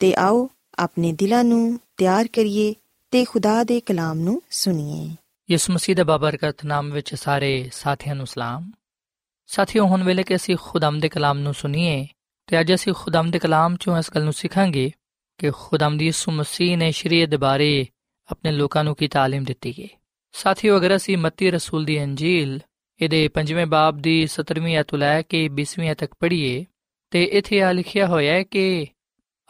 تے 0.00 0.14
آو 0.18 0.46
اپنے 0.78 1.12
دلانوں 1.20 1.66
تیار 1.98 2.34
کریے 2.34 2.72
ਤੇ 3.13 3.23
ਖੁਦਾ 3.25 3.63
ਦੇ 3.63 3.79
ਕਲਾਮ 3.79 4.19
ਨੂੰ 4.19 4.41
ਸੁਣੀਏ 4.51 5.15
ਯਿਸੂ 5.49 5.73
ਮਸੀਹ 5.73 5.95
ਦੇ 5.95 6.03
ਬਾਬਰਕਤ 6.03 6.65
ਨਾਮ 6.65 6.91
ਵਿੱਚ 6.91 7.13
ਸਾਰੇ 7.15 7.69
ਸਾਥੀਆਂ 7.73 8.15
ਨੂੰ 8.15 8.27
ਸਲਾਮ 8.27 8.71
ਸਾਥੀਓ 9.49 9.85
ਹੁਣ 9.85 10.03
ਵੇਲੇ 10.03 10.23
ਕਿ 10.23 10.35
ਅਸੀਂ 10.35 10.55
ਖੁਦਾਮ 10.57 10.99
ਦੇ 10.99 11.09
ਕਲਾਮ 11.09 11.37
ਨੂੰ 11.37 11.53
ਸੁਣੀਏ 11.53 12.05
ਤੇ 12.47 12.59
ਅੱਜ 12.59 12.73
ਅਸੀਂ 12.73 12.93
ਖੁਦਾਮ 12.93 13.31
ਦੇ 13.31 13.39
ਕਲਾਮ 13.39 13.75
ਚੋਂ 13.75 13.97
ਇਸ 13.97 14.11
ਗੱਲ 14.15 14.23
ਨੂੰ 14.23 14.33
ਸਿੱਖਾਂਗੇ 14.33 14.91
ਕਿ 15.39 15.51
ਖੁਦਾਮ 15.51 15.97
ਦੀ 15.97 16.05
ਯਿਸੂ 16.05 16.31
ਮਸੀਹ 16.31 16.77
ਨੇ 16.77 16.91
ਸ਼ਰੀਅਤ 16.91 17.29
ਦੇ 17.29 17.37
ਬਾਰੇ 17.37 17.85
ਆਪਣੇ 18.29 18.51
ਲੋਕਾਂ 18.51 18.83
ਨੂੰ 18.83 18.95
ਕੀ 18.95 19.07
تعلیم 19.07 19.45
ਦਿੱਤੀ 19.45 19.73
ਹੈ 19.79 19.87
ਸਾਥੀਓ 20.35 20.77
ਅਗਰ 20.77 20.95
ਅਸੀਂ 20.95 21.17
ਮੱਤੀ 21.17 21.51
ਰਸੂਲ 21.51 21.85
ਦੀ 21.85 22.03
ਅੰਜੀਲ 22.03 22.59
ਇਹਦੇ 22.99 23.29
5ਵੇਂ 23.33 23.65
ਬਾਬ 23.65 24.01
ਦੀ 24.01 24.15
17ਵੀਂ 24.31 24.79
ਅਧ 24.79 24.85
ਤੋਂ 24.85 24.99
ਲੈ 24.99 25.21
ਕੇ 25.21 25.47
20ਵੀਂ 25.59 25.95
ਤੱਕ 25.95 26.13
ਪੜ੍ਹੀਏ 26.19 26.65
ਤੇ 27.11 27.23
ਇੱਥੇ 27.33 27.61
ਆ 27.61 27.71
ਲਿਖਿਆ 27.71 28.07
ਹੋਇਆ 28.07 28.33
ਹੈ 28.33 28.43
ਕਿ 28.43 28.87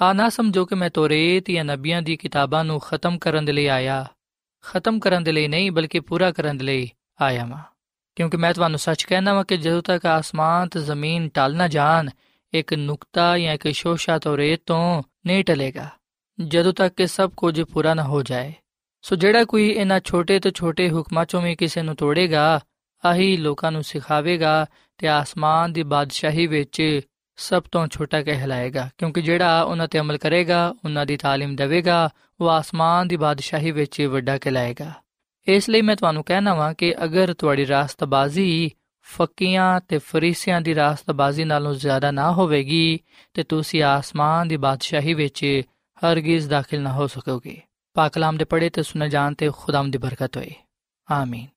ਆ 0.03 0.13
ਨਾ 0.13 0.29
ਸਮਝੋ 0.29 0.67
ਕਿ 0.67 0.75
ਮੈਂ 0.75 0.91
ਤੋਰੇਤ 0.91 1.51
ਜਾਂ 1.51 1.65
ਨਬੀਆਂ 1.65 2.03
ਦੀ 2.03 2.17
ਕਿਤਾਬਾਂ 2.17 2.65
ਨੂੰ 2.65 2.81
ਖਤਮ 2.81 3.19
ਕਰਨ 3.19 3.45
ਦੇ 3.45 3.53
ਲਈ 3.53 3.67
ਆਇਆ। 3.67 4.07
ਖਤਮ 4.61 4.99
ਕਰਨ 4.99 5.25
ਦੇ 5.25 5.33
ਲਈ 5.33 5.49
ਨਹੀਂ, 5.49 5.71
ਬਲਕਿ 5.71 6.01
ਪੂਰਾ 6.01 6.33
ਕਰਨ 6.33 6.57
ਦੇ 6.57 6.65
ਲਈ 6.65 6.91
ਆਇਆ 7.23 7.47
ਹਾਂ 7.47 7.63
ਕਿਉਂਕਿ 8.17 8.37
ਮੈਂ 8.37 8.55
ਤੁਹਾਨੂੰ 8.55 8.79
ਸੱਚ 8.79 9.05
ਕਹਿਣਾ 9.05 9.35
ਵਾਂ 9.35 9.45
ਕਿ 9.45 9.57
ਜਦੋਂ 9.57 9.83
ਤੱਕ 9.83 10.07
ਆਸਮਾਨ 10.07 10.69
ਤੇ 10.69 10.81
ਜ਼ਮੀਨ 10.81 11.29
ਟਲ 11.29 11.57
ਨਾ 11.57 11.69
ਜਾਣ, 11.69 12.11
ਇੱਕ 12.55 12.75
ਨੁਕਤਾ 12.75 13.39
ਜਾਂ 13.39 13.55
ਇੱਕ 13.55 13.69
ਸ਼ੋਸ਼ਾ 13.69 14.19
ਤੋਰੇਤ 14.19 14.63
ਤੋਂ 14.67 15.03
ਨਹੀਂ 15.27 15.45
ਟਲੇਗਾ। 15.45 15.89
ਜਦੋਂ 16.47 16.73
ਤੱਕ 16.73 16.95
ਕਿ 16.95 17.07
ਸਭ 17.07 17.31
ਕੁਝ 17.31 17.63
ਪੂਰਾ 17.63 17.95
ਨਾ 17.95 18.03
ਹੋ 18.03 18.23
ਜਾਏ। 18.23 18.55
ਸੋ 19.03 19.17
ਜਿਹੜਾ 19.17 19.45
ਕੋਈ 19.45 19.69
ਇਹਨਾਂ 19.69 20.01
ਛੋਟੇ 20.05 20.39
ਤੋਂ 20.39 20.51
ਛੋਟੇ 20.51 20.91
ਹੁਕਮਾਂ 20.91 21.25
ਚੋਂ 21.25 21.43
ਵੀ 21.43 21.57
ਕਿਸੇ 21.57 21.83
ਨੂੰ 21.83 21.97
ਤੋੜੇਗਾ, 21.97 22.61
ਆਹੀ 23.05 23.37
ਲੋਕਾਂ 23.37 23.73
ਨੂੰ 23.73 23.83
ਸਿਖਾਵੇਗਾ 23.83 24.67
ਤੇ 24.99 25.09
ਆਸਮਾਨ 25.09 25.73
ਦੀ 25.73 25.83
ਬਾਦਸ਼ਾਹੀ 25.83 26.47
ਵਿੱਚ 26.47 27.01
ਸਭ 27.38 27.64
ਤੋਂ 27.72 27.88
ਛੋਟਾ 27.88 28.22
ਕਹਿਲਾਏਗਾ 28.22 28.90
ਕਿਉਂਕਿ 28.98 29.22
ਜਿਹੜਾ 29.22 29.62
ਉਹਨਾਂ 29.62 29.88
ਤੇ 29.88 30.00
ਅਮਲ 30.00 30.18
ਕਰੇਗਾ 30.18 30.68
ਉਹਨਾਂ 30.86 31.06
ਦੀ 31.06 31.16
تعلیم 31.16 31.56
ਦੇਵੇਗਾ 31.56 32.10
ਉਹ 32.40 32.50
ਆਸਮਾਨ 32.50 33.08
ਦੀ 33.08 33.18
ਬਾਦਸ਼ਾਹੀ 33.18 33.72
ਵਿੱਚ 33.72 34.02
ਵੱਡਾ 34.02 34.38
ਕਹਿਲਾਏਗਾ 34.38 34.92
ਇਸ 35.48 35.70
ਲਈ 35.70 35.82
ਮੈਂ 35.82 35.96
ਤੁਹਾਨੂੰ 35.96 36.24
ਕਹਿਣਾ 36.24 36.54
ਵਾਂ 36.54 36.74
ਕਿ 36.74 36.94
ਅਗਰ 37.04 37.34
ਤੁਹਾਡੀ 37.34 37.68
ਰਾਸਤਬਾਜ਼ੀ 37.68 38.72
ਫੱਕੀਆਂ 39.08 39.80
ਤੇ 39.88 39.98
ਫਰੀਸੀਆਂ 39.98 40.62
ਦੀ 40.62 40.76
ਰਾਸਤਬਾਜ਼ੀ 40.76 41.44
ਨਾਲੋਂ 41.44 41.74
ਜ਼ਿਆਦਾ 41.74 42.12
ਨਾ 42.12 42.32
ਹੋਵੇਗੀ 42.32 43.00
ਤੇ 43.34 43.44
ਤੁਸੀਂ 43.44 43.84
ਆਸਮਾਨ 43.84 44.48
ਦੀ 44.48 44.58
ਬਾਦਸ਼ਾਹੀ 44.58 45.14
ਵਿੱਚ 45.14 45.46
ਹਰਗਿਜ਼ 46.02 46.50
ਦਾਖਲ 46.50 46.82
ਨਾ 46.82 46.92
ਹੋ 46.92 47.08
ਸਕੋਗੇ 47.08 47.62
ਪਾਕ 47.96 48.14
ਕਲਾਮ 48.14 48.38
ਦੇ 48.38 48.46
ਪੜ੍ਹੇ 48.46 48.70
ਤੇ 48.70 48.84
ਸੁਣੇ 48.84 49.10
ਜਾਣ 49.10 49.34
ਤੇ 49.34 49.50
ਖੁਦਾਮ 49.50 49.92
ਦੀ 49.92 49.98
ਬਰਕਤ 49.98 50.38
ਹੋਏ 50.38 50.52
ਆਮੀਨ 51.08 51.48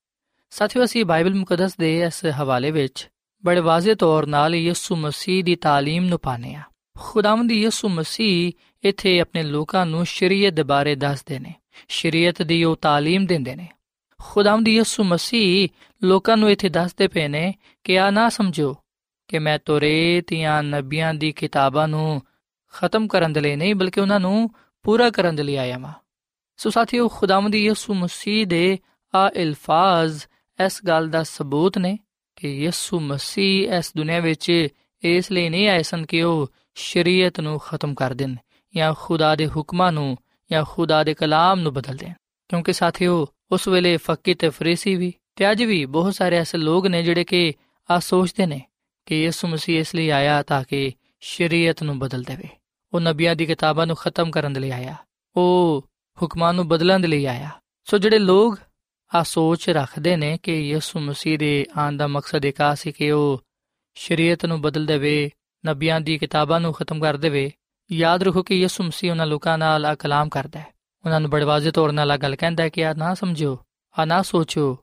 ਸਾਥੀਓ 0.52 0.85
ਅਸੀਂ 0.85 1.04
ਬਾਈਬਲ 1.04 1.35
ਮੁਕੱਦਸ 1.35 1.76
ਦੇ 1.76 1.99
ਇਸ 2.00 2.25
ਹਵਾਲੇ 2.40 2.71
ਵਿੱਚ 2.71 3.09
ਬੜੇ 3.44 3.61
ਵਾਜ਼ਿਹ 3.61 3.97
ਤੌਰ 3.97 4.26
ਨਾਲ 4.26 4.54
ਯਿਸੂ 4.54 4.97
ਮਸੀਹ 4.97 5.44
ਦੀ 5.44 5.56
تعلیم 5.66 6.09
ਨੂੰ 6.09 6.18
ਪਾਣੇ 6.18 6.54
ਆ 6.54 6.62
ਖੁਦਾਵੰਦ 6.99 7.52
ਯਿਸੂ 7.52 7.88
ਮਸੀਹ 7.88 8.52
ਇੱਥੇ 8.85 9.21
ਆਪਣੇ 9.21 9.42
ਲੋਕਾਂ 9.42 9.87
ਨੂੰ 9.87 10.06
ਸ਼ਰੀਅਤ 10.06 10.54
ਦੇ 10.54 10.62
ਬਾਰੇ 10.62 10.94
ਦੱਸਦੇ 10.94 11.38
ਨੇ 11.38 11.54
ਸ਼ਰੀਅਤ 11.88 12.42
ਦੀ 12.42 12.64
ਉਹ 12.64 12.76
تعلیم 12.76 13.26
ਦਿੰਦੇ 13.26 13.54
ਨੇ 13.56 13.68
ਖੁਦਾਵੰਦ 14.21 14.68
ਯਿਸੂ 14.68 15.04
ਮਸੀਹ 15.04 15.68
ਲੋਕਾਂ 16.02 16.37
ਨੂੰ 16.37 16.50
ਇੱਥੇ 16.50 16.68
ਦੱਸਦੇ 16.68 17.09
ਪਏ 17.09 17.28
ਨੇ 17.28 17.54
ਕਿ 17.85 17.99
ਆ 17.99 18.11
ਨਾ 18.11 18.28
ਸਮਝੋ 18.28 18.76
ਕਿ 19.28 19.38
ਮੈਂ 19.38 19.59
ਤੋਰੇਤ 19.59 20.35
ਜਾਂ 20.35 20.62
ਨਬੀਆਂ 20.62 21.14
ਦੀ 21.14 21.33
ਕਿਤਾਬਾਂ 21.33 21.88
ਨੂੰ 21.88 22.23
ਖਤਮ 22.75 23.09
ਕਰਨ 23.09 23.33
ਦੇ 23.33 23.40
ਲਈ 23.40 23.56
ਨਹੀਂ 23.56 23.75
ਬਲਕਿ 23.75 24.00
ਉਹਨਾਂ 24.00 24.21
ਨੂੰ 24.21 24.50
ਪੂਰਾ 24.83 25.11
ਕਰਨ 25.11 25.37
ਦੇ 25.37 25.42
ਲਈ 25.42 25.56
ਆਇਆ 25.56 25.78
ਹਾਂ 25.78 25.92
ਸੋ 26.56 26.71
ਸਾਥੀਓ 26.71 27.09
ਖੁਦਾਵੰਦ 27.09 27.54
ਯਿਸੂ 27.54 27.94
ਮਸੀਹ 27.94 28.47
ਦੇ 28.47 28.78
ਆ 29.14 29.28
ਅਲਫਾਜ਼ 29.28 30.25
ਇਸ 30.66 30.80
ਗੱਲ 30.87 31.09
ਦਾ 31.09 31.23
ਸਬੂਤ 31.23 31.78
ਨੇ 31.78 31.99
ਕਿ 32.41 32.50
ਯਿਸੂ 32.50 33.00
ਮਸੀਹ 33.00 33.74
ਇਸ 33.74 33.91
ਦੁਨੀਆਂ 33.98 34.22
ਵਿੱਚ 34.22 34.67
ਇਸ 35.03 35.31
ਲਈ 35.31 35.50
ਨਹੀਂ 35.50 35.69
ਆਏ 35.69 35.84
ਸਨ 35.84 36.05
ਕਿ 36.05 36.24
ਉਹ 36.24 36.51
ਸ਼ਰੀਅਤ 36.75 37.39
ਨੂੰ 37.39 37.60
ਖਤਮ 37.60 37.93
ਕਰ 37.93 38.13
ਦੇਣ 38.13 38.36
ਜਾਂ 38.75 38.93
ਖੁਦਾ 38.98 39.36
ਦੇ 39.36 39.48
ਹੁਕਮਾਂ 39.48 39.91
ਨੂੰ 39.91 40.17
ਜਾਂ 40.51 40.63
ਖੁਦਾ 40.69 41.03
ਦੇ 41.03 41.13
ਕਲਾਮ 41.13 41.60
ਨੂੰ 41.60 41.74
ਬਦਲ 41.74 41.96
ਦੇਣ। 41.96 42.13
ਕਿਉਂਕਿ 42.50 42.74
ਸਾਥੀਓ, 42.74 43.27
ਉਸ 43.51 43.67
ਵੇਲੇ 43.67 43.98
ਫੱਕੀ 43.98 44.34
ਤੇ 44.34 44.50
ਫਰੀਸੀ 44.50 44.96
ਵੀ 44.96 45.13
ਤੇ 45.36 45.51
ਅੱਜ 45.51 45.63
ਵੀ 45.63 45.86
ਬਹੁਤ 45.86 46.15
ਸਾਰੇ 46.15 46.38
ਐਸੇ 46.38 46.58
ਲੋਕ 46.58 46.88
ਨੇ 46.88 47.03
ਜਿਹੜੇ 47.03 47.24
ਕਿ 47.24 47.53
ਆ 47.91 48.00
ਸੋਚਦੇ 48.00 48.46
ਨੇ 48.46 48.62
ਕਿ 49.05 49.24
ਯਿਸੂ 49.24 49.48
ਮਸੀਹ 49.48 49.79
ਇਸ 49.79 49.96
ਲਈ 49.96 50.10
ਆਇਆ 50.10 50.43
ਤਾਂ 50.43 50.63
ਕਿ 50.63 50.91
ਸ਼ਰੀਅਤ 51.19 51.84
ਨੂੰ 51.84 52.00
ਬਦਲ 52.00 52.24
ਦੇਵੇ। 52.24 52.50
ਉਹ 52.93 53.00
ਨਬੀਆਂ 53.00 53.36
ਦੀ 53.36 53.46
ਕਿਤਾਬਾਂ 53.46 53.88
ਨੂੰ 53.88 53.96
ਖਤਮ 53.96 54.31
ਕਰਨ 54.31 54.53
ਦੇ 54.53 54.60
ਲਈ 54.60 54.69
ਆਇਆ। 54.69 54.96
ਉਹ 55.36 55.86
ਹੁਕਮਾਂ 56.22 56.53
ਨੂੰ 56.53 56.67
ਬਦਲਣ 56.67 57.00
ਦੇ 57.00 57.08
ਲਈ 57.08 57.25
ਆਇਆ। 57.25 57.50
ਸੋ 57.86 57.98
ਜਿਹੜੇ 57.98 58.19
ਲੋਕ 58.19 58.60
ਆ 59.16 59.24
ਸੋਚ 59.24 59.70
ਰੱਖਦੇ 59.70 60.16
ਨੇ 60.16 60.38
ਕਿ 60.44 60.56
ਯਿਸੂ 60.56 61.00
ਮਸੀਹ 61.00 61.39
ਦੇ 61.39 61.66
ਆਉਣ 61.78 61.98
ਦਾ 61.98 62.08
ਮਕਸਦ 62.08 62.46
ਇਹ 62.46 62.54
ਕਾ 62.54 62.75
ਸੀ 62.75 62.92
ਕਿ 62.92 63.12
ਉਹ 63.12 63.44
ਸ਼ਰੀਅਤ 63.96 64.46
ਨੂੰ 64.46 64.62
ਬਦਲ 64.62 64.86
ਦੇਵੇ, 64.86 65.30
ਨਬੀਆਂ 65.66 66.01
ਦੀ 66.01 66.18
ਕਿਤਾਬਾਂ 66.18 66.60
ਨੂੰ 66.60 66.74
ਖਤਮ 66.74 67.00
ਕਰ 67.00 67.18
ਦੇਵੇ। 67.18 67.51
ਯਾਦ 67.92 68.24
ਰੱਖੋ 68.24 68.44
ਕਿ 68.44 68.56
ਯਿਸੂ 68.56 68.84
ਮਸੀਹ 68.84 69.12
ਉਹਨਾਂ 69.12 69.25
ਲੋਕਾਂ 69.25 69.58
ਨਾਲ 69.58 69.86
ਆ 69.86 69.96
ਕਲਾਮ 69.96 70.30
ਕਰਦਾ 70.30 70.60
ਹੈ। 70.60 70.68
ਉਹਨਾਂ 71.06 71.20
ਨੂੰ 71.20 71.30
ਬੜਵਾਜ਼ੇ 71.30 71.72
ਤੌਰ 71.72 71.92
ਨਾਲ 71.92 72.12
ਆ 72.12 72.18
ਗੱਲ 72.18 72.36
ਕਹਿੰਦਾ 72.36 72.63
ਹੈ 72.63 72.70
ਕਿ 72.70 72.86
ਆ 72.86 72.94
ਨਾ 72.94 73.13
ਸਮਝੋ 73.13 73.60
ਆ 74.00 74.06
ਨਾ 74.06 74.22
ਸੋਚੋ 74.22 74.78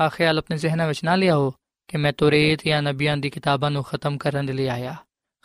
ਆ 0.00 0.08
ਖਿਆਲ 0.08 0.38
ਆਪਣੇ 0.38 0.56
ਜ਼ਿਹਨਾਂ 0.56 0.88
ਵਿੱਚ 0.88 1.04
ਨਾ 1.04 1.16
ਲਿਆਓ 1.16 1.54
ਕਿ 1.88 1.98
ਮੈਂ 1.98 2.12
ਤੋਰੇਤ 2.12 2.66
ਜਾਂ 2.66 2.82
ਨਬੀਆਂ 2.82 3.16
ਦੀ 3.16 3.30
ਕਿਤਾਬਾਂ 3.30 3.70
ਨੂੰ 3.70 3.82
ਖਤਮ 3.82 4.18
ਕਰਨ 4.18 4.46
ਦੇ 4.46 4.52
ਲਈ 4.52 4.66
ਆਇਆ। 4.66 4.96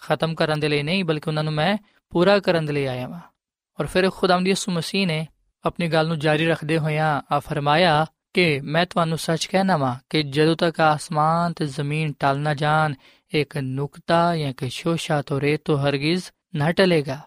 ਖਤਮ 0.02 0.36
ਕਰਨ 0.36 0.60
ਦੇ 0.60 0.68
ਲਈ 0.68 0.84
ਨਹੀਂ, 0.84 1.04
ਬਲਕਿ 1.04 1.30
ਉਹਨਾਂ 1.30 1.44
ਨੂੰ 1.44 1.54
ਮੈਂ 1.54 1.78
ਪੂਰਾ 2.10 2.40
ਕਰਨ 2.40 2.66
ਦੇ 2.66 2.74
ਲਈ 2.74 2.86
ਆਇਆ 2.86 3.08
ਹਾਂ 3.08 3.20
ਔਰ 3.80 3.86
ਫਿਰ 3.86 4.10
ਖੁਦਾਵੰਦ 4.10 4.48
ਯਿਸੂ 4.48 4.72
ਮਸੀਹ 4.72 5.08
ਨੇ 5.08 5.28
ਆਪਣੀ 5.66 5.88
ਗੱਲ 5.88 6.08
ਨੂੰ 6.08 6.20
ਜਾਰੀ 6.20 6.46
ਰੱਖਦੇ 6.46 6.78
ਹੋਇਆਂ 6.78 7.22
ਆ 7.32 7.40
ਫਰਮਾਇਆ 7.40 8.06
ਕਿ 8.34 8.60
ਮੈਂ 8.60 8.86
ਤੁਹਾਨੂੰ 8.86 9.18
ਸੱਚ 9.18 9.46
ਕਹਿਣਾ 9.46 9.78
ਵਾਂ 9.78 9.96
ਕਿ 10.10 10.24
ਜਦੋਂ 10.24 10.56
ਤੱਕ 10.56 10.80
ਆਸਮਾਨ 10.80 11.54
ਤੇ 11.54 11.66
ਜ਼ਮੀਨ 11.66 12.14
ਟਲ 12.20 12.40
ਨਾ 12.40 12.54
ਜਾਣ, 12.54 12.94
ਇੱਕ 13.34 13.58
ਨੁਕਤਾ 13.58 14.36
ਜਾਂ 14.36 14.54
ਕਿ 14.54 14.70
ਸ਼ੋਸ਼ਾ 14.70 15.22
ਤੋਂ 15.22 15.42
ਰੇਤ 15.42 15.62
ਤੋਂ 15.66 15.78
ਹਰਗਿਜ਼ 15.78 16.24
ਨਾ 16.56 16.72
ਟਲੇਗਾ, 16.72 17.20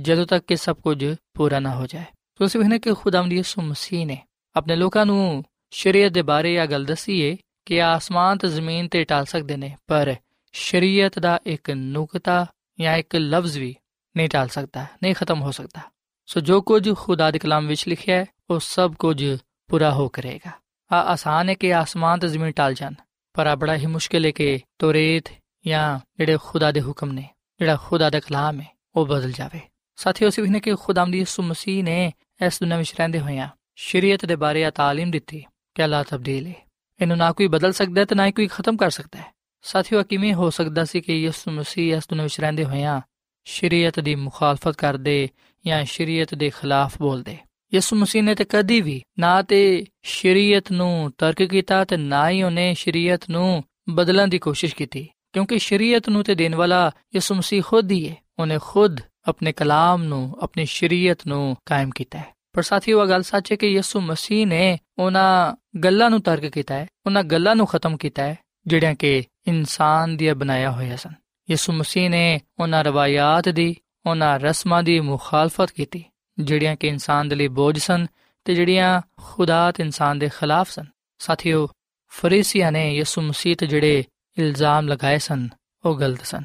ਜਦੋਂ 0.00 0.26
ਤੱਕ 0.26 0.44
ਕਿ 0.46 0.56
ਸਭ 0.56 0.76
ਕੁਝ 0.76 1.14
ਪੂਰਾ 1.34 1.60
ਨਾ 1.60 1.74
ਹੋ 1.74 1.86
ਜਾਏ। 1.86 2.04
ਤੁਸੀਂ 2.34 2.60
ਵੇਖਨੇ 2.60 2.78
ਕਿ 2.78 2.94
ਖੁਦਾਵੰਦ 2.94 3.32
ਯਿਸੂ 3.32 3.62
ਮਸੀਹ 3.62 4.06
ਨੇ 4.06 4.18
ਆਪਣੇ 4.56 4.76
ਲੋਕਾਂ 4.76 5.06
ਨੂੰ 5.06 5.44
ਸ਼ਰੀਅਤ 5.70 6.12
ਦੇ 6.12 6.22
ਬਾਰੇ 6.22 6.54
ਇਹ 6.54 6.66
ਗੱਲ 6.66 6.84
ਦੱਸੀ 6.84 7.20
ਏ 7.20 7.36
ਕਿ 7.66 7.82
ਆਸਮਾਨ 7.82 8.38
ਤੇ 8.38 8.48
ਜ਼ਮੀਨ 8.48 8.88
ਤੇ 8.88 9.04
ਟਲ 9.04 9.24
ਸਕਦੇ 9.24 9.56
ਨੇ, 9.56 9.76
ਪਰ 9.86 10.14
ਸ਼ਰੀਅਤ 10.52 11.18
ਦਾ 11.18 11.40
ਇੱਕ 11.46 11.70
ਨੁਕਤਾ 11.70 12.46
ਜਾਂ 12.80 12.96
ਇੱਕ 12.96 13.16
ਲਫ਼ਜ਼ 13.16 13.58
ਵੀ 13.58 13.74
ਨਹੀਂ 14.16 14.28
ਟਾਲ 14.28 14.48
ਸਕਦਾ, 14.48 14.86
ਨਹੀਂ 15.02 15.14
ਖਤਮ 15.14 15.42
ਹੋ 15.42 15.50
ਸਕਦਾ। 15.50 15.80
ਸੋ 16.26 16.40
ਜੋ 16.40 16.60
ਕੁਝ 16.62 16.94
ਖੁਦਾ 16.94 17.30
ਦੇ 17.30 17.38
ਕਲਾਮ 17.38 17.66
ਵਿੱਚ 17.66 17.88
ਲਿਖਿਆ 17.88 18.16
ਹੈ, 18.16 18.26
ਉਹ 18.50 18.60
ਸਭ 18.60 18.94
ਕੁਝ 18.94 19.36
ਪੂਰਾ 19.68 19.94
ਹੋ 19.94 20.08
ਕਰੇਗਾ। 20.08 20.50
ਆ 20.92 20.96
ਆਸਾਨ 20.96 21.48
ਹੈ 21.48 21.54
ਕਿ 21.54 21.74
ਆਸਮਾਨ 21.74 22.18
ਤੇ 22.18 22.28
ਜ਼ਮੀਨ 22.28 22.52
ਟਲ 22.52 22.74
ਜਾਣ, 22.74 22.94
ਪਰ 23.32 23.46
ਆ 23.46 23.54
ਬੜਾ 23.54 23.76
ਹੀ 23.76 23.86
ਮੁਸ਼ਕਿਲ 23.86 24.24
ਹੈ 24.24 24.30
ਕਿ 24.30 24.60
ਤੋਰੇਤ 24.78 25.24
ਜਾਂ 25.66 25.98
ਜਿਹੜੇ 26.18 26.38
ਖੁਦਾ 26.42 26.72
ਦੇ 26.72 26.80
ਹੁਕਮ 26.80 27.12
ਨੇ, 27.12 27.28
ਜਿਹੜਾ 27.58 27.76
ਖੁਦਾ 27.76 28.10
ਦਾ 28.10 28.20
ਕਲਾਮ 28.20 28.60
ਹੈ, 28.60 28.76
ਉਹ 28.94 29.06
ਬਦਲ 29.06 29.32
ਜਾਵੇ। 29.32 29.60
ਸਾਥੀਓ, 29.96 30.28
ਅਸੀਂ 30.28 30.42
ਵੇਖਨੇ 30.42 30.60
ਕਿ 30.60 30.74
ਖੁਦਾਮ 30.74 31.10
ਦੀ 31.10 31.18
ਯਿਸੂ 31.18 31.42
ਮਸੀਹ 31.42 31.84
ਨੇ 31.84 32.12
ਇਸ 32.46 32.60
ਦੁਨੀਆਂ 32.60 32.78
ਵਿੱਚ 32.78 32.94
ਰਹਿੰਦੇ 32.98 33.20
ਹੋਇਆਂ 33.20 33.48
ਸ਼ਰੀਅਤ 33.74 34.24
ਦੇ 34.24 34.36
ਬਾਰੇ 34.36 34.64
ਆ 34.64 34.70
ਤਾਲੀਮ 34.70 35.10
ਦਿੱਤੀ 35.10 35.44
ਕਿ 35.74 35.84
ਅੱਲਾਹ 35.84 36.04
ਤਬਦੀਲ 36.04 36.46
ਹੈ। 36.46 36.68
ਇਹਨੂੰ 37.00 37.16
ਨਾ 37.16 37.32
ਕੋਈ 37.32 37.46
ਬਦਲ 37.46 37.72
ਸਕਦਾ 37.72 38.00
ਹੈ 38.00 38.06
ਤੇ 38.06 38.14
ਨਾ 38.14 38.26
ਹੀ 38.26 38.32
ਕੋਈ 38.32 38.46
ਖਤਮ 38.46 38.76
ਕਰ 38.76 38.90
ਸਕਦਾ 38.90 39.18
ਹੈ। 39.18 39.34
ਸਾਥੀਓ 39.62 40.02
ਕਿਵੇਂ 40.02 40.34
ਹੋ 40.34 40.50
ਸਕਦਾ 40.50 40.84
ਸੀ 40.84 41.00
ਕਿ 41.00 41.14
ਯਿਸੂ 41.14 41.50
ਮਸੀਹ 41.50 41.96
ਇਸ 41.96 42.02
ਦੁਨੀਆਂ 42.08 42.24
ਵਿੱਚ 42.24 42.40
ਰਹਿੰਦੇ 42.40 42.64
ਹੋਇਆਂ 42.64 43.00
ਸ਼ਰੀਅਤ 43.44 44.00
ਦੀ 44.00 44.14
ਮੁਖਾਲਫਤ 44.14 44.76
ਕਰਦੇ 44.76 45.28
ਜਾਂ 45.66 45.84
ਸ਼ਰੀਅਤ 45.84 46.34
ਦੇ 46.34 46.50
ਖਿਲਾਫ 46.50 46.98
ਬੋਲਦੇ? 46.98 47.38
ਯਿਸੂ 47.74 47.96
ਮਸੀਹ 47.96 48.22
ਨੇ 48.22 48.34
ਤੇ 48.34 48.44
ਕਦੀ 48.44 48.80
ਵੀ 48.80 49.02
ਨਾ 49.18 49.42
ਤੇ 49.42 49.84
ਸ਼ਰੀਅਤ 50.02 50.72
ਨੂੰ 50.72 51.12
ਤਰਕ 51.18 51.42
ਕੀਤਾ 51.42 51.84
ਤੇ 51.84 51.96
ਨਾ 51.96 52.30
ਹੀ 52.30 52.42
ਉਹਨੇ 52.42 52.74
ਸ਼ਰੀਅਤ 52.74 53.20
ਨੂੰ 53.30 53.64
ਬਦਲਣ 53.88 54.28
ਦੀ 54.28 54.38
ਕੋਸ਼ਿਸ਼ 54.38 54.76
ਕੀਤੀ। 54.76 55.08
ਕਿਉਂਕਿ 55.32 55.58
ਸ਼ਰੀਅਤ 55.58 56.08
ਨੂੰ 56.08 56.24
ਤੇ 56.24 56.34
ਦੇਣ 56.34 56.54
ਵਾਲਾ 56.54 56.90
ਯਿਸੂ 57.14 57.34
ਮਸੀਹ 57.34 57.62
ਖੁਦ 57.62 57.90
ਹੀ 57.90 58.08
ਹੈ। 58.08 58.16
ਉਹਨੇ 58.38 58.58
ਖੁਦ 58.62 59.00
ਆਪਣੇ 59.28 59.52
ਕਲਾਮ 59.52 60.02
ਨੂੰ, 60.02 60.36
ਆਪਣੀ 60.42 60.64
ਸ਼ਰੀਅਤ 60.64 61.18
ਨੂੰ 61.26 61.56
ਕਾਇਮ 61.66 61.90
ਕੀਤਾ 61.90 62.18
ਹੈ। 62.18 62.34
ਪਰ 62.52 62.62
ਸਾਥੀਓ 62.62 63.02
ਇਹ 63.02 63.08
ਗੱਲ 63.08 63.22
ਸੱਚ 63.22 63.52
ਹੈ 63.52 63.56
ਕਿ 63.56 63.66
ਯਿਸੂ 63.66 64.00
ਮਸੀਹ 64.00 64.46
ਨੇ 64.46 64.78
ਉਹਨਾਂ 64.98 65.56
ਗੱਲਾਂ 65.78 66.10
ਨੂੰ 66.10 66.20
ਤਰਕ 66.20 66.46
ਕੀਤਾ 66.46 66.74
ਹੈ, 66.74 66.86
ਉਹਨਾਂ 67.06 67.22
ਗੱਲਾਂ 67.22 67.56
ਨੂੰ 67.56 67.66
ਖਤਮ 67.66 67.96
ਕੀਤਾ 67.96 68.22
ਹੈ, 68.22 68.38
ਜਿਹੜੀਆਂ 68.66 68.94
ਕਿ 68.94 69.22
ਇਨਸਾਨ 69.46 70.16
ਦੀਆਂ 70.16 70.34
ਬਣਾਇਆ 70.34 70.70
ਹੋਇਆ 70.70 70.96
ਸਨ। 70.96 71.10
ਯਿਸੂ 71.50 71.72
ਮਸੀਹ 71.72 72.10
ਨੇ 72.10 72.40
ਉਹਨਾਂ 72.58 72.84
ਰਵਾਇਤ 72.84 73.48
ਦੀ, 73.48 73.76
ਉਹਨਾਂ 74.06 74.38
ਰਸਮਾਂ 74.38 74.82
ਦੀ 74.82 75.00
ਮੁਖਾਲਫਤ 75.00 75.70
ਕੀਤੀ। 75.70 76.04
ਜਿਹੜੀਆਂ 76.38 76.76
ਕਿ 76.76 76.88
ਇਨਸਾਨ 76.88 77.28
ਦੇ 77.28 77.36
ਲਈ 77.36 77.48
ਬੋਝ 77.48 77.78
ਸਨ 77.78 78.06
ਤੇ 78.44 78.54
ਜਿਹੜੀਆਂ 78.54 79.00
ਖੁਦਾ 79.22 79.72
ਤੇ 79.72 79.82
ਇਨਸਾਨ 79.82 80.18
ਦੇ 80.18 80.28
ਖਿਲਾਫ 80.28 80.70
ਸਨ। 80.70 80.84
ਸਾਥੀਓ, 81.18 81.68
ਫਰੀਸੀਆਂ 82.08 82.72
ਨੇ 82.72 82.96
ਯਿਸੂ 82.96 83.22
ਮਸੀਹ 83.22 83.56
ਤੇ 83.56 83.66
ਜਿਹੜੇ 83.66 84.04
ਇਲਜ਼ਾਮ 84.38 84.88
ਲਗਾਏ 84.88 85.18
ਸਨ, 85.18 85.48
ਉਹ 85.84 86.00
ਗਲਤ 86.00 86.24
ਸਨ। 86.24 86.44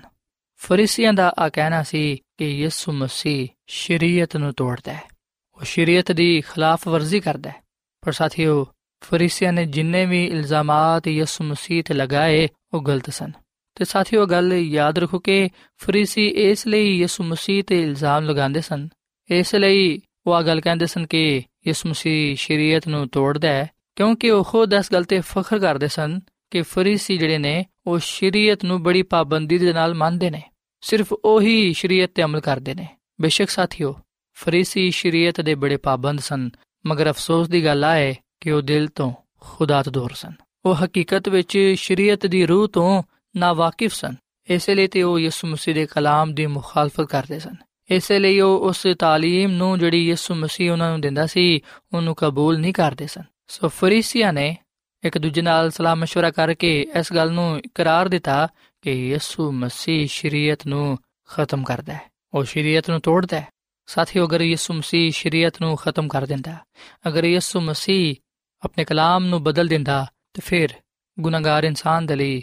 ਫਰੀਸੀਆਂ 0.56 1.14
ਦਾ 1.14 1.34
ਆ 1.40 1.50
ਕਹਿਣਾ 1.50 1.84
ਸੀ 1.84 2.18
ਕਿ 2.38 2.50
ਯਿਸੂ 2.50 2.92
ਮਸੀਹ 2.92 3.48
ਸ਼ਰੀਅਤ 3.68 4.38
ਨੂੰ 4.38 4.54
ਤੋੜਦਾ 4.54 4.94
ਹੈ। 4.94 5.04
ਉਹ 5.54 5.64
ਸ਼ਰੀਅਤ 5.64 6.12
ਦੀ 6.12 6.42
ਖਿਲਾਫ 6.42 6.88
ਵਰਜ਼ੀ 6.88 7.20
ਕਰਦਾ 7.20 7.50
ਹੈ। 7.50 7.56
ਪਰ 8.02 8.12
ਸਾਥੀਓ, 8.12 8.68
ਫਰੀਸੀਆਂ 9.02 9.54
ਨੇ 9.54 9.66
ਜਿੰਨੇ 9.66 10.06
ਵੀ 10.06 10.26
ਇਲਜ਼ਾਮਾਤ 10.26 11.08
ਯਿਸੂ 11.08 11.44
ਮਸੀਹ 11.44 11.84
ਤੇ 11.84 11.94
ਲਗਾਏ, 11.94 12.50
ਉਹ 12.74 12.84
ਗਲਤ 12.84 13.10
ਸਨ। 13.10 13.32
ਤੇ 13.76 13.86
ਸਾਥੀਓ, 13.86 14.26
ਗੱਲ 14.26 14.54
ਯਾਦ 14.54 15.00
ਰੱਖੋ 15.00 15.20
ਕਿ 15.20 15.50
ਫਰੀਸੀ 15.78 16.28
ਇਸ 16.28 16.68
ਲਈ 16.68 16.98
ਯਿਸੂ 16.98 17.24
ਮਸੀਹ 17.24 17.64
ਤੇ 17.64 17.82
ਇਲਜ਼ਾਮ 17.82 18.24
ਲਗਾਉਂਦੇ 18.24 18.62
ਸਨ 18.62 18.88
ਇਸ 19.30 19.56
ਲਈ 19.56 20.02
ਉਹ 20.28 20.34
ਆ 20.34 20.42
ਗੱਲ 20.42 20.62
ਕਹਿੰਦੇ 20.62 20.86
ਸਨ 20.86 21.06
ਕਿ 21.06 21.42
ਯਿਸੂ 21.68 21.90
ਮਸੀਹ 21.90 22.36
ਸ਼ਰੀਅਤ 22.36 22.88
ਨੂੰ 22.88 23.08
ਤੋੜਦਾ 23.08 23.48
ਹੈ, 23.48 23.70
ਕਿਉਂਕਿ 23.96 24.32
ਉਹ 24.32 24.44
ਖੁਦ 24.44 24.74
ਇਸ 24.74 24.94
ਗੱਲ 24.94 25.04
ਤੇ 25.04 25.20
ਫਖਰ 25.20 25.60
ਕਰਦੇ 25.60 25.88
ਸਨ 25.88 26.20
ਕਿ 26.52 26.62
ਫਰੀਸੀ 26.62 27.18
ਜਿਹੜੇ 27.18 27.38
ਨੇ, 27.38 27.66
ਉਹ 27.88 28.00
ਸ਼ਰੀਅਤ 28.00 28.66
ਨੂੰ 28.66 28.84
ਬੜੀ 28.84 29.04
ਪਾਬੰਦੀ 29.04 29.58
ਦੇ 29.58 29.74
ਨਾਲ 29.74 29.94
ਮੰਨਦੇ 29.94 30.30
ਨੇ। 30.30 30.42
ਸਿਰਫ 30.82 31.14
ਉਹੀ 31.26 31.74
ਸ਼ਰੀਅਤ 31.74 32.12
ਤੇ 32.16 32.24
ਅਮਲ 32.24 32.40
ਕਰਦੇ 32.40 32.74
ਨੇ। 32.74 32.88
ਬੇਸ਼ੱਕ 33.22 33.50
ਸਾਥੀਓ, 33.50 33.96
ਫਰੀਸੀ 34.34 34.92
ਸ਼ਰੀਅਤ 34.92 35.42
ਦੇ 35.42 35.56
ਬੜੇ 35.56 35.78
ਪਾਬੰਦ 35.78 36.20
ਸਨ, 36.20 36.50
ਮਗਰ 36.86 37.10
ਅਫਸੋਸ 37.10 37.48
ਦੀ 37.48 37.66
ਗੱਲ 37.66 37.84
ਆਏ 37.84 38.16
ਕਿ 38.42 38.52
ਉਹ 38.52 38.62
ਦਿਲ 38.62 38.88
ਤੋਂ 38.88 39.14
ਖੁਦਾ 39.40 39.84
ਤੋਂ 39.84 39.92
ਦੂਰ 39.92 40.12
ਸਨ। 40.14 40.32
ਉਹ 40.66 40.76
ਹਕੀਕਤ 40.76 41.30
ਵਿੱਚ 41.30 41.74
ਸ਼ਰੀਅਤ 41.76 42.26
ਦੀ 42.26 42.46
ਰੂਹ 42.46 42.68
ਤੋਂ 42.68 43.04
ਨਾ 43.36 43.54
ਵਾਕਿਫ 43.54 43.94
ਸਨ। 43.94 44.16
ਇਸੇ 44.50 44.76
ਲਈ 44.76 44.88
ਤੇ 44.88 45.04
ਉਹ 45.04 45.20
ਯਿਸੂ 45.20 45.48
ਮਸੀਹ 45.48 45.76
ਦੇ 45.76 45.86
ਕਲਾਮ 45.86 46.34
ਦੀ 46.34 46.46
ਮੁਖਾਲਫਤ 46.46 47.02
ਕਰਦੇ 47.02 47.40
ਸਨ। 47.40 47.56
ਇਸੇ 47.91 48.19
ਲਈ 48.19 48.41
ਉਹ 48.41 48.69
ਉਸ 48.69 48.87
ਤਾਲੀਮ 48.99 49.51
ਨੂੰ 49.51 49.79
ਜਿਹੜੀ 49.79 50.09
ਯਿਸੂ 50.09 50.35
ਮਸੀਹ 50.35 50.73
ਉਹਨਾਂ 50.73 50.91
ਨੂੰ 50.91 51.01
ਦਿੰਦਾ 51.01 51.27
ਸੀ 51.27 51.61
ਉਹਨੂੰ 51.95 52.15
ਕਬੂਲ 52.15 52.59
ਨਹੀਂ 52.59 52.73
ਕਰਦੇ 52.73 53.07
ਸਨ 53.07 53.23
ਸੋ 53.49 53.69
ਫਰੀਸੀਆਂ 53.69 54.33
ਨੇ 54.33 54.57
ਇੱਕ 55.05 55.19
ਦੂਜੇ 55.19 55.43
ਨਾਲ 55.43 55.71
ਸਲਾਹ 55.71 55.97
مشورہ 55.97 56.33
ਕਰਕੇ 56.33 56.87
ਇਸ 56.97 57.13
ਗੱਲ 57.13 57.33
ਨੂੰ 57.33 57.59
ਇਕਰਾਰ 57.59 58.09
ਦਿੱਤਾ 58.09 58.49
ਕਿ 58.83 58.91
ਯਿਸੂ 58.91 59.53
ਮਸੀਹ 59.53 60.07
ਸ਼ਰੀਅਤ 60.07 60.67
ਨੂੰ 60.67 60.99
ਖਤਮ 61.27 61.63
ਕਰਦਾ 61.63 61.93
ਹੈ 61.93 62.11
ਉਹ 62.35 62.45
ਸ਼ਰੀਅਤ 62.45 62.91
ਨੂੰ 62.91 63.01
ਤੋੜਦਾ 63.01 63.41
ਹੈ 63.41 63.49
ਸਾਥੀਓ 63.87 64.27
ਅਗਰ 64.27 64.41
ਯਿਸੂ 64.41 64.75
ਮਸੀਹ 64.75 65.13
ਸ਼ਰੀਅਤ 65.13 65.61
ਨੂੰ 65.61 65.77
ਖਤਮ 65.77 66.09
ਕਰ 66.09 66.27
ਦਿੰਦਾ 66.27 66.57
ਅਗਰ 67.09 67.25
ਯਿਸੂ 67.25 67.61
ਮਸੀਹ 67.61 68.15
ਆਪਣੇ 68.65 68.85
ਕਲਾਮ 68.85 69.25
ਨੂੰ 69.25 69.43
ਬਦਲ 69.43 69.69
ਦਿੰਦਾ 69.69 70.07
ਤੇ 70.35 70.43
ਫਿਰ 70.45 70.69
ਗੁਨਾਹਗਾਰ 71.21 71.65
ਇਨਸਾਨ 71.65 72.07
ਦੇ 72.07 72.17
ਲਈ 72.17 72.43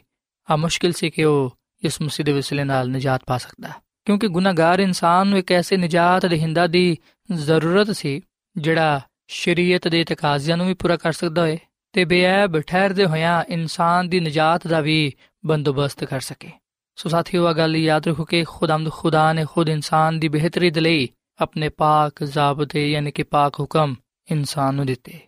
ਆ 0.49 0.55
ਮੁਸ਼ਕਿਲ 0.55 0.91
ਸੀ 0.91 1.09
ਕਿ 1.09 1.23
ਉਹ 1.23 1.57
ਇਸ 1.83 2.01
ਮਸੀਹ 2.01 2.25
ਦੇ 2.25 2.33
ਵਸਿਲੇ 2.33 2.63
ਨਾਲ 2.63 2.89
ਨਜਾਤ 2.89 3.21
ਪਾ 3.27 3.37
ਸਕਦਾ 3.37 3.69
ਕਿਉਂਕਿ 4.06 4.28
ਗੁਨਾਹਗਾਰ 4.28 4.78
ਇਨਸਾਨ 4.78 5.26
ਨੂੰ 5.26 5.38
ਇੱਕ 5.38 5.52
ਐਸੇ 5.52 5.76
ਨਜਾਤ 5.76 6.26
ਦੇਹਿੰਦਾ 6.26 6.66
ਦੀ 6.66 6.96
ਜ਼ਰੂਰਤ 7.32 7.90
ਸੀ, 7.90 8.20
ਜਿਹੜਾ 8.56 9.00
ਸ਼ਰੀਅਤ 9.28 9.88
ਦੇ 9.88 10.04
ਤਕਾਜ਼ਿਆਂ 10.04 10.56
ਨੂੰ 10.56 10.66
ਵੀ 10.66 10.74
ਪੂਰਾ 10.74 10.96
ਕਰ 10.96 11.12
ਸਕਦਾ 11.12 11.42
ਹੋਏ 11.42 11.58
ਤੇ 11.92 12.04
ਬੇਅਬ 12.04 12.60
ਠਹਿਰਦੇ 12.60 13.06
ਹੋਇਆਂ 13.06 13.44
ਇਨਸਾਨ 13.48 14.08
ਦੀ 14.08 14.20
ਨਜਾਤ 14.20 14.66
ਦਾ 14.66 14.80
ਵੀ 14.80 15.12
ਬੰਦੋਬਸਤ 15.46 16.04
ਕਰ 16.04 16.20
ਸਕੇ। 16.20 16.50
ਸੋ 16.96 17.08
ਸਾਥੀਓ 17.08 17.46
ਆ 17.46 17.52
ਗੱਲ 17.52 17.76
ਯਾਦ 17.76 18.08
ਰੱਖੋ 18.08 18.24
ਕਿ 18.24 18.44
ਖੁਦਾਮਦ 18.44 18.90
ਖੁਦਾ 18.90 19.32
ਨੇ 19.32 19.44
ਖੁਦ 19.44 19.68
ਇਨਸਾਨ 19.68 20.20
ਦੀ 20.20 20.28
ਬਿਹਤਰੀ 20.28 20.70
ਦੇ 20.70 20.80
ਲਈ 20.80 21.08
ਆਪਣੇ 21.40 21.68
ਪਾਕ 21.68 22.24
ਜ਼ਾਬਤੇ 22.24 22.90
ਯਾਨੀ 22.90 23.10
ਕਿ 23.10 23.22
ਪਾਕ 23.22 23.60
ਹੁਕਮ 23.60 23.94
ਇਨਸਾਨ 24.30 24.74
ਨੂੰ 24.74 24.86
ਦਿੱਤੇ। 24.86 25.18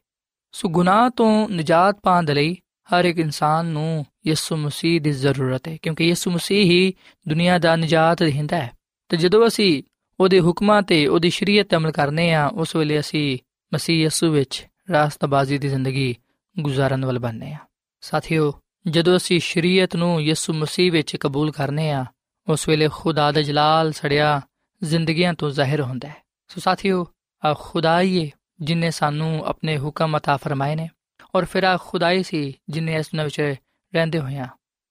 ਸੋ 0.52 0.68
ਗੁਨਾਹ 0.68 1.10
ਤੋਂ 1.10 1.48
ਨਜਾਤ 1.48 1.98
ਪਾਉਣ 2.02 2.24
ਦੇ 2.24 2.34
ਲਈ 2.34 2.56
ਹਰ 2.93 3.05
ਇੱਕ 3.05 3.19
ਇਨਸਾਨ 3.19 3.65
ਨੂੰ 3.65 4.05
ਯਿਸੂ 4.27 4.55
ਮਸੀਹ 4.55 5.01
ਦੀ 5.01 5.11
ਜ਼ਰੂਰਤ 5.11 5.67
ਹੈ 5.67 5.77
ਕਿਉਂਕਿ 5.81 6.07
ਯਿਸੂ 6.07 6.31
ਮਸੀਹ 6.31 6.65
ਹੀ 6.65 6.93
ਦੁਨੀਆ 7.27 7.57
ਦਾ 7.59 7.75
ਨਜਾਤ 7.75 8.23
ਦਿੰਦਾ 8.23 8.57
ਹੈ 8.57 8.73
ਤੇ 9.09 9.17
ਜਦੋਂ 9.17 9.47
ਅਸੀਂ 9.47 9.83
ਉਹਦੇ 10.21 10.39
ਹੁਕਮਾਂ 10.39 10.81
ਤੇ 10.81 11.07
ਉਹਦੀ 11.07 11.29
ਸ਼ਰੀਅਤ 11.29 11.67
ਤੇ 11.67 11.75
ਅਮਲ 11.75 11.91
ਕਰਨੇ 11.91 12.33
ਆ 12.33 12.47
ਉਸ 12.47 12.75
ਵੇਲੇ 12.75 12.99
ਅਸੀਂ 12.99 13.37
ਮਸੀਹ 13.73 14.03
ਯਿਸੂ 14.03 14.31
ਵਿੱਚ 14.31 14.67
ਰਾਸਤਬਾਜ਼ੀ 14.91 15.57
ਦੀ 15.57 15.67
ਜ਼ਿੰਦਗੀ 15.67 16.15
ਗੁਜ਼ਾਰਨ 16.59 17.05
ਵਾਲ 17.05 17.19
ਬਣਨੇ 17.19 17.53
ਆ 17.53 17.57
ਸਾਥੀਓ 18.01 18.53
ਜਦੋਂ 18.87 19.17
ਅਸੀਂ 19.17 19.39
ਸ਼ਰੀਅਤ 19.39 19.95
ਨੂੰ 19.95 20.21
ਯਿਸੂ 20.21 20.53
ਮਸੀਹ 20.53 20.91
ਵਿੱਚ 20.91 21.15
ਕਬੂਲ 21.15 21.51
ਕਰਨੇ 21.51 21.91
ਆ 21.91 22.05
ਉਸ 22.49 22.69
ਵੇਲੇ 22.69 22.87
ਖੁਦਾ 22.87 23.31
ਦਾ 23.31 23.41
ਜਲਾਲ 23.41 23.91
ਸੜਿਆ 23.91 24.41
ਜ਼ਿੰਦਗੀਆਂ 24.83 25.33
ਤੋਂ 25.33 25.49
ਜ਼ਾਹਿਰ 25.49 25.81
ਹੁੰਦਾ 25.81 26.07
ਹੈ 26.07 26.15
ਸੋ 26.47 26.61
ਸਾਥੀਓ 26.61 27.05
ਆ 27.45 27.53
ਖੁਦਾ 27.53 28.01
ਹੀ 28.01 28.25
ਹੈ 28.25 28.29
ਜਿਨੇ 28.61 28.91
ਸਾਨੂੰ 28.91 29.45
ਆਪਣੇ 29.45 29.77
ਹੁਕਮ 29.77 30.17
عطا 30.17 30.37
ਫਰਮਾਏ 30.37 30.75
ਨੇ 30.75 30.89
ਔਰ 31.38 31.44
ਫਿਰ 31.44 31.64
ਆ 31.64 31.76
ਖੁਦਾਈ 31.76 32.22
ਸੀ, 32.22 32.58
ਜਿਨੇ 32.68 32.94
ਇਸ 32.94 33.06
ਦੁਨੀਆਂ 33.06 33.24
ਵਿੱਚ 33.24 33.54
ਰਹਿੰਦੇ 33.94 34.18
ਹੋਇਆਂ 34.18 34.46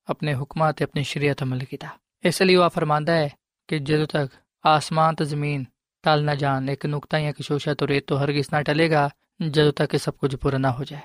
ਆਪਣੇ 0.10 0.36
ਹੁਕਮਾਂ 0.36 0.74
ਤੇ 0.74 0.84
ਆਪਣੀ 0.84 1.04
ਸ਼ਰੀਅਤ 1.04 1.44
ਅਮਲ 1.44 1.60
ਕੀਤਾ। 1.60 1.88
ਇਸ 2.26 2.42
ਲਈ 2.42 2.56
ਉਹ 2.56 2.70
ਫਰਮਾਂਦਾ 2.70 3.14
ਹੈ 3.14 3.30
ਕਿ 3.68 3.80
ਜਦੋਂ 3.80 4.08
ਤੱਕ 4.08 4.34
ਆਸਮਾਨ 4.66 5.16
ਤੇ 5.16 5.26
ਜ਼ਮੀਨ 5.26 5.66
ਟਲ 6.04 6.24
ਨਾ 6.24 6.36
ਜਾਣ, 6.36 6.70
ਇੱਕ 6.70 6.86
ਨੁਕਤਾ 6.86 7.20
ਜਾਂ 7.20 7.34
ਕਿਸ਼ੋਸ਼ਾ 7.34 7.74
ਤੋਂ 7.74 7.88
ਰੇਤ 7.88 8.08
ਤੋਂ 8.08 8.20
ਹਰਗਿਜ਼ 8.20 8.48
ਨਾ 8.54 8.62
ਟਲੇਗਾ, 8.62 9.10
ਜਦੋਂ 9.50 9.74
ਤੱਕ 9.74 9.94
ਇਹ 9.94 10.00
ਸਭ 10.00 10.14
ਕੁਝ 10.14 10.36
ਪੂਰਾ 10.36 10.58
ਨਾ 10.58 10.72
ਹੋ 10.72 10.84
ਜਾਏ। 10.84 11.02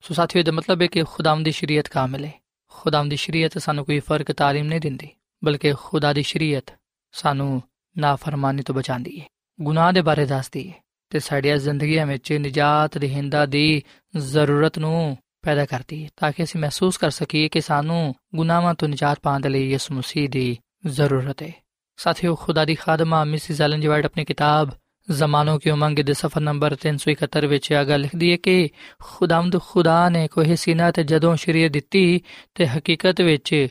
ਸੋ 0.00 0.14
ਸਾਥੀਓ 0.14 0.42
ਦਾ 0.42 0.52
ਮਤਲਬ 0.52 0.82
ਹੈ 0.82 0.86
ਕਿ 0.86 1.02
ਖੁਦਾਮ 1.02 1.42
ਦੀ 1.42 1.50
ਸ਼ਰੀਅਤ 1.50 1.88
ਕਾਮਿਲ 1.88 2.24
ਹੈ। 2.24 2.32
ਖੁਦਾਮ 2.68 3.08
ਦੀ 3.08 3.16
ਸ਼ਰੀਅਤ 3.16 3.58
ਸਾਨੂੰ 3.58 3.84
ਕੋਈ 3.84 4.00
ਫ਼ਰਕ 4.00 4.32
ਤਾਲੀਮ 4.32 4.66
ਨਹੀਂ 4.66 4.80
ਦਿੰਦੀ, 4.80 5.08
ਬਲਕਿ 5.44 5.72
ਖੁਦਾ 5.72 6.12
ਦੀ 6.12 6.22
ਸ਼ਰੀਅਤ 6.22 6.74
ਸਾਨੂੰ 7.12 7.62
ਨਾਫਰਮਾਨੀ 7.98 8.62
ਤੋਂ 8.62 8.74
ਬਚਾਉਂਦੀ 8.74 9.20
ਹੈ। 9.20 9.26
ਗੁਨਾਹ 9.60 9.92
ਦੇ 9.92 10.02
ਬਾਰੇ 10.02 10.26
ਦੱਸਦੀ 10.26 10.68
ਹੈ। 10.68 10.83
ਤੇ 11.14 11.20
ਸਾਡੀਆਂ 11.20 11.56
ਜ਼ਿੰਦਗੀਆਂ 11.56 12.06
ਵਿੱਚ 12.06 12.32
ਨਜਾਤ 12.32 12.98
ਦੇਹਿੰਦਾ 12.98 13.46
ਦੀ 13.46 13.82
ਜ਼ਰੂਰਤ 14.16 14.78
ਨੂੰ 14.78 15.16
ਪੈਦਾ 15.42 15.66
ਕਰਦੀ 15.66 16.04
ਹੈ, 16.04 16.08
ਤਾਂ 16.16 16.32
ਕਿ 16.32 16.42
ਅਸੀਂ 16.42 16.60
ਮਹਿਸੂਸ 16.60 16.96
ਕਰ 16.96 17.10
ਸਕੀਏ 17.10 17.48
ਕਿ 17.48 17.60
ਸਾਨੂੰ 17.60 18.14
ਗੁਨਾਹਾਂ 18.34 18.74
ਤੋਂ 18.74 18.88
ਨਿਜਾਤ 18.88 19.18
ਪਾਉਣ 19.22 19.40
ਦੇ 19.40 19.48
ਲਈ 19.48 19.70
ਯਿਸੂ 19.70 19.94
ਮਸੀਹ 19.94 20.28
ਦੀ 20.28 20.58
ਜ਼ਰੂਰਤ 20.86 21.42
ਹੈ। 21.42 21.52
ਸਾਥੀਓ, 21.96 22.34
ਖੁਦਾ 22.34 22.64
ਦੀ 22.64 22.74
ਖਾਦਮਾ 22.74 23.24
ਮਿਸਿਸ 23.24 23.60
ਐਲਨ 23.60 23.80
ਜੀ 23.80 23.86
ਵਾਈਟ 23.86 24.04
ਆਪਣੀ 24.04 24.24
ਕਿਤਾਬ 24.24 24.70
ਜ਼ਮਾਨੋਂ 25.10 25.58
ਕੀ 25.60 25.70
ਉਮੰਗ 25.70 25.98
ਦੇ 25.98 26.12
ਸਫਰ 26.12 26.40
ਨੰਬਰ 26.40 26.76
371 26.82 27.46
ਵਿੱਚ 27.46 27.72
ਆ 27.72 27.84
ਗੱਲ 27.84 28.00
ਲਿਖਦੀ 28.00 28.32
ਹੈ 28.32 28.36
ਕਿ 28.36 28.68
ਖੁਦਾਵੰਦ 29.02 29.60
ਖੁਦਾ 29.60 30.08
ਨੇ 30.08 30.28
ਕੋਈ 30.28 30.56
ਸੀਨਾ 30.56 30.90
ਤੇ 30.90 31.04
ਜਦੋਂ 31.04 31.36
ਸ਼ਰੀਅਤ 31.36 31.72
ਦਿੱਤੀ 31.72 32.20
ਤੇ 32.54 32.66
ਹਕੀਕਤ 32.66 33.20
ਵਿੱਚ 33.20 33.68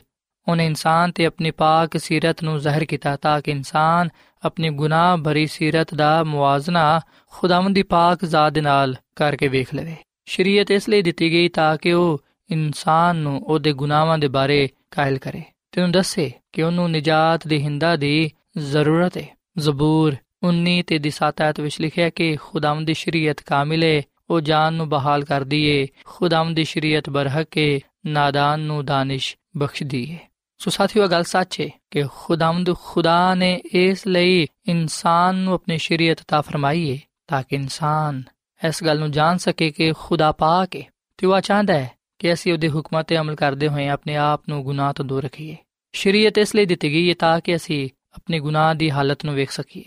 ਉਹਨੇ 0.48 0.66
ਇਨਸਾਨ 0.66 1.12
ਤੇ 1.12 1.26
ਆਪਣੀ 1.26 1.50
ਪਾਕ 1.50 1.96
ਸੀਰਤ 1.96 2.42
ਨੂੰ 2.42 2.58
ਜ਼ਾਹਿਰ 2.58 2.84
ਕੀਤਾ 2.84 3.16
ਤਾਂ 3.16 3.40
ਕਿ 3.40 3.50
ਇਨਸਾਨ 3.50 4.08
ਆਪਣੀ 4.44 4.70
ਗੁਨਾਹ 4.70 5.16
ਭਰੀ 5.16 5.46
ਸੀਰਤ 5.46 5.94
ਦਾ 5.94 6.24
ਮੁਆਜ਼ਨਾ 6.24 7.00
ਖੁਦਾਵੰਦ 7.30 7.74
ਦੀ 7.74 7.82
ਪਾਕ 7.82 8.24
ਜ਼ਾਤ 8.24 8.52
ਦੇ 8.52 8.60
ਨਾਲ 8.60 8.96
ਕਰਕੇ 9.16 9.48
ਵੇਖ 9.48 9.74
ਲਵੇ। 9.74 9.96
ਸ਼ਰੀਅਤ 10.26 10.70
ਇਸ 10.70 10.88
ਲਈ 10.88 11.02
ਦਿੱਤੀ 11.02 11.30
ਗਈ 11.32 11.48
ਤਾਂ 11.48 11.76
ਕਿ 11.76 11.92
ਉਹ 11.92 12.22
ਇਨਸਾਨ 12.50 13.16
ਨੂੰ 13.16 13.42
ਉਹਦੇ 13.44 13.72
ਗੁਨਾਹਾਂ 13.72 14.18
ਦੇ 14.18 14.28
ਬਾਰੇ 14.28 14.68
ਕਾਇਲ 14.90 15.18
ਕਰੇ 15.18 15.42
ਤੇ 15.72 15.80
ਉਹਨੂੰ 15.80 15.92
ਦੱਸੇ 15.92 16.32
ਕਿ 16.52 16.62
ਉਹਨੂੰ 16.62 16.90
ਨਜਾਤ 16.90 17.48
ਦੇ 17.48 17.58
ਹਿੰਦਾ 17.58 17.96
ਦੀ 17.96 18.30
ਜ਼ਰੂਰਤ 18.58 19.18
ਹੈ 19.18 19.26
ਜ਼ਬੂਰ 19.58 20.16
19 20.46 20.82
ਤੇ 20.86 20.98
ਦੀ 20.98 21.10
7 21.10 21.42
ਆਇਤ 21.42 21.60
ਵਿੱਚ 21.60 21.80
ਲਿਖਿਆ 21.80 22.10
ਕਿ 22.10 22.36
ਖੁਦਾਵੰਦ 22.36 22.86
ਦੀ 22.86 22.94
ਸ਼ਰੀਅਤ 22.94 23.40
ਕਾਮਿਲ 23.40 23.84
ਹੈ 23.84 24.02
ਉਹ 24.30 24.40
ਜਾਨ 24.40 24.74
ਨੂੰ 24.74 24.88
ਬਹਾਲ 24.88 25.24
ਕਰਦੀ 25.24 25.64
ਏ, 25.64 25.86
ਖੁਦਾਵੰਦ 26.04 26.56
ਦੀ 26.56 26.64
ਸ਼ਰੀਅਤ 26.64 27.10
ਬਰਹਕ 27.10 27.58
ਹੈ 27.58 27.78
ਨਾਦਾਨ 28.06 28.60
ਨੂੰ 28.60 28.84
ਦਾਨਿਸ਼ 28.84 29.36
ਬਖਸ਼ਦੀ 29.56 30.12
ਹੈ 30.12 30.33
ਸੋ 30.58 30.70
ਸਾਥੀਓ 30.70 31.06
ਗੱਲ 31.06 31.24
ਸੱਚ 31.24 31.60
ਹੈ 31.60 31.68
ਕਿ 31.90 32.04
ਖੁਦਾਵੰਦ 32.16 32.76
ਖੁਦਾ 32.76 33.34
ਨੇ 33.34 33.60
ਇਸ 33.72 34.06
ਲਈ 34.06 34.46
ਇਨਸਾਨ 34.68 35.34
ਨੂੰ 35.34 35.54
ਆਪਣੀ 35.54 35.78
ਸ਼ਰੀਅਤ 35.78 36.18
ਤਾ 36.28 36.40
ਫਰਮਾਈ 36.40 36.92
ਹੈ 36.92 36.98
ਤਾਂ 37.26 37.42
ਕਿ 37.42 37.56
ਇਨਸਾਨ 37.56 38.22
ਇਸ 38.68 38.84
ਗੱਲ 38.84 38.98
ਨੂੰ 38.98 39.10
ਜਾਣ 39.10 39.36
ਸਕੇ 39.36 39.70
ਕਿ 39.70 39.92
ਖੁਦਾ 39.92 40.32
ਪਾਕ 40.32 40.76
ਹੈ 40.76 40.82
ਤੇ 41.16 41.26
ਉਹ 41.26 41.40
ਚਾਹੁੰਦਾ 41.40 41.74
ਹੈ 41.74 41.90
ਕਿ 42.18 42.32
ਅਸੀਂ 42.32 42.52
ਉਹਦੇ 42.52 42.68
ਹੁਕਮਾਂ 42.68 43.04
ਤੇ 43.04 43.18
ਅਮਲ 43.18 43.34
ਕਰਦੇ 43.34 43.68
ਹੋਏ 43.68 43.88
ਆਪਣੇ 43.88 44.16
ਆਪ 44.16 44.42
ਨੂੰ 44.48 44.64
ਗੁਨਾਹ 44.64 44.92
ਤੋਂ 44.92 45.04
ਦੂਰ 45.04 45.24
ਰੱਖੀਏ। 45.24 45.56
ਸ਼ਰੀਅਤ 45.92 46.38
ਇਸ 46.38 46.54
ਲਈ 46.54 46.66
ਦਿੱਤੀ 46.66 46.90
ਗਈ 46.90 47.08
ਹੈ 47.08 47.14
ਤਾਂ 47.18 47.40
ਕਿ 47.40 47.56
ਅਸੀਂ 47.56 47.88
ਆਪਣੇ 48.12 48.40
ਗੁਨਾਹ 48.40 48.74
ਦੀ 48.74 48.90
ਹਾਲਤ 48.90 49.24
ਨੂੰ 49.24 49.34
ਵੇਖ 49.34 49.50
ਸਕੀਏ। 49.50 49.84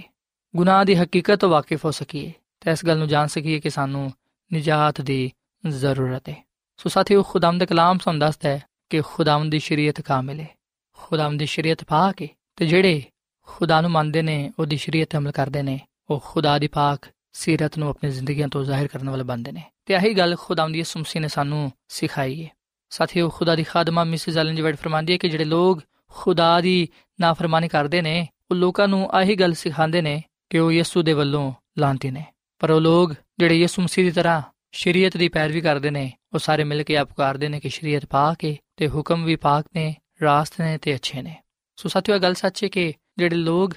ਗੁਨਾਹ 0.56 0.86
ਦੀ 0.86 0.95
ਹਕੀਕਤ 0.95 1.36
ਤੋਂ 1.36 1.49
ਵਾਕਿਫ 1.49 1.86
ਹੋ 1.86 1.91
ਸਕੀਏ 1.91 2.34
ਤੇ 2.60 2.71
ਇਸ 2.71 2.86
ਗੱਲ 2.86 2.97
ਨੂੰ 2.97 3.08
ਜਾਣ 3.08 3.27
ਸਕੀਏ 3.27 3.60
ਕਿ 3.60 3.69
ਸਾਨੂੰ 3.69 4.13
ਨਿਜਾਤ 4.53 5.01
ਦੀ 5.01 5.32
ਜ਼ਰੂਰਤ 5.67 6.30
ਹੈ 6.30 6.47
ਸੋ 6.77 6.89
ਸਾਥੀਓ, 6.89 7.23
ਖੁਦਾਵੰਦ 7.23 7.60
ਦੇ 7.60 7.65
ਕਲਾਮ 7.65 7.97
ਸਾਨੂੰ 7.97 8.19
ਦੱਸਦਾ 8.19 8.49
ਹੈ 8.49 8.63
ਕਿ 8.89 9.01
ਖੁਦਾਵੰਦ 9.01 9.51
ਦੀ 9.51 9.60
ਸ਼ਰੀਅਤ 9.60 10.01
ਕਾਮਿਲ 10.01 10.39
ਹੈ 10.39 10.57
ਖੁਦਾਵੰਦ 10.97 11.39
ਦੀ 11.39 11.45
ਸ਼ਰੀਅਤ 11.45 11.83
ਪਾ 11.83 12.12
ਕੇ 12.12 12.29
ਤੇ 12.55 12.65
ਜਿਹੜੇ 12.65 13.03
ਖੁਦਾ 13.45 13.81
ਨੂੰ 13.81 13.91
ਮੰਨਦੇ 13.91 14.21
ਨੇ, 14.21 14.51
ਉਹਦੀ 14.60 14.77
ਸ਼ਰੀਅਤ 14.77 15.10
ਤੇ 15.10 15.17
ਅਮਲ 15.17 15.31
ਕਰਦੇ 15.31 15.62
ਨੇ, 15.62 15.79
ਉਹ 16.10 16.23
ਖੁਦਾ 16.25 16.60
ਦੀ 16.60 16.67
ਪਾਕ 16.67 17.05
ਸੀਰਤ 17.33 17.77
ਨੂੰ 17.77 17.89
ਆਪਣੀ 17.89 18.10
ਜ਼ਿੰਦਗੀਆਂ 18.10 18.47
ਤੋਂ 18.47 18.63
ਜ਼ਾਹਿਰ 18.63 18.88
ਕਰਨ 18.88 19.10
ਵਾਲੇ 19.10 19.23
ਬੰਦੇ 19.23 19.51
ਨੇ। 19.51 19.63
ਤੇ 19.86 19.93
ਇਹੀ 19.93 20.13
ਗੱਲ 20.13 20.36
ਖੁਦਾਵੰਦ 20.39 20.73
ਦੀ 20.73 20.83
ਸੁਮਸੀ 20.83 21.19
ਨੇ 21.19 21.27
ਸਾਨੂੰ 21.27 21.71
ਸਿਖਾਈ 21.88 22.43
ਹੈ 22.43 22.49
ਸਾਥੀਓ, 22.89 23.29
ਖੁਦਾ 23.29 23.55
ਦੀ 23.55 23.63
ਖਾਦਮਾ 23.63 24.03
ਮਿਸਿਸ 24.03 24.38
ਐਲਨ 24.38 24.55
ਜੀ 24.55 24.62
ਵਾਈਟ 24.62 24.75
ਫਰਮਾਂਦੀ 24.75 25.13
ਹੈ 25.13 25.17
ਕਿ 25.17 25.29
ਜਿਹੜੇ 25.29 25.45
ਲੋਕ 25.45 25.81
ਖੁਦਾ 26.10 26.62
ਦੀ 26.62 26.89
ਨਾਫਰਮਾਨੀ 27.19 27.67
ਕਰਦੇ 27.67 28.01
ਨੇ, 28.01 28.27
ਉਹ 28.51 28.55
ਲੋਕਾਂ 28.55 28.88
ਨੂੰ 28.88 29.10
ਆਹੀ 29.12 29.36
ਗੱਲ 29.36 29.53
ਸਿਖਾਉਂਦੇ 29.53 30.01
ਨੇ 30.01 30.23
ਕਿ 30.49 30.60
ਉਹ 30.60 30.71
ਯਿਸੂ 30.71 31.01
ਦੇ 31.01 31.13
ਵੱਲੋਂ 31.13 31.53
ਲਾਂਤੀ 31.77 32.12
ਨੇ। 32.12 32.25
ਪਰ 32.60 32.71
ਉਹ 32.71 32.81
ਲੋਕ 32.81 33.13
ਜਿਹੜੇ 33.39 33.55
ਯਿਸੂ 33.55 33.81
ਮਸੀਹ 33.81 34.05
ਦੀ 34.05 34.12
ਤਰ੍ਹਾਂ 34.12 34.41
ਸ਼ਰੀਅਤ 34.71 35.17
ਦੀ 35.17 35.29
ਪੈਰਵੀ 35.29 35.62
ਕਰਦੇ 35.62 35.89
ਨੇ, 35.89 36.12
ਉਹ 36.33 36.39
ਸਾਰੇ 36.39 36.63
ਮਿਲ 36.63 36.83
ਕੇ 36.83 36.97
ਆਪ 36.97 37.07
ਪੁਕਾਰਦੇ 37.07 37.47
ਨੇ 37.47 37.60
ਕਿ 37.60 37.69
ਸ਼ਰੀਅਤ 37.69 38.05
ਪਾਕ 38.05 38.45
ਹੈ 38.45 38.55
ਤੇ 38.77 38.89
ਹੁਕਮ 38.89 39.23
ਵੀ 39.23 39.36
ਪਾਕ 39.36 39.65
ਨੇ 39.75 39.95
ਰਾਸਤ 40.21 40.62
ਨੇ 40.62 40.77
ਤੇ 40.77 40.95
ਅੱਛੇ 40.95 41.21
ਨੇ। 41.21 41.43
ਸੋ 41.75 41.89
ਸਾਥੀਓ, 41.89 42.15
ਇਹ 42.15 42.19
ਗੱਲ 42.19 42.34
ਸੱਚ 42.34 42.63
ਹੈ 42.63 42.69
ਕਿ 42.69 42.93
ਜਿਹੜੇ 43.17 43.36
ਲੋਕ 43.36 43.73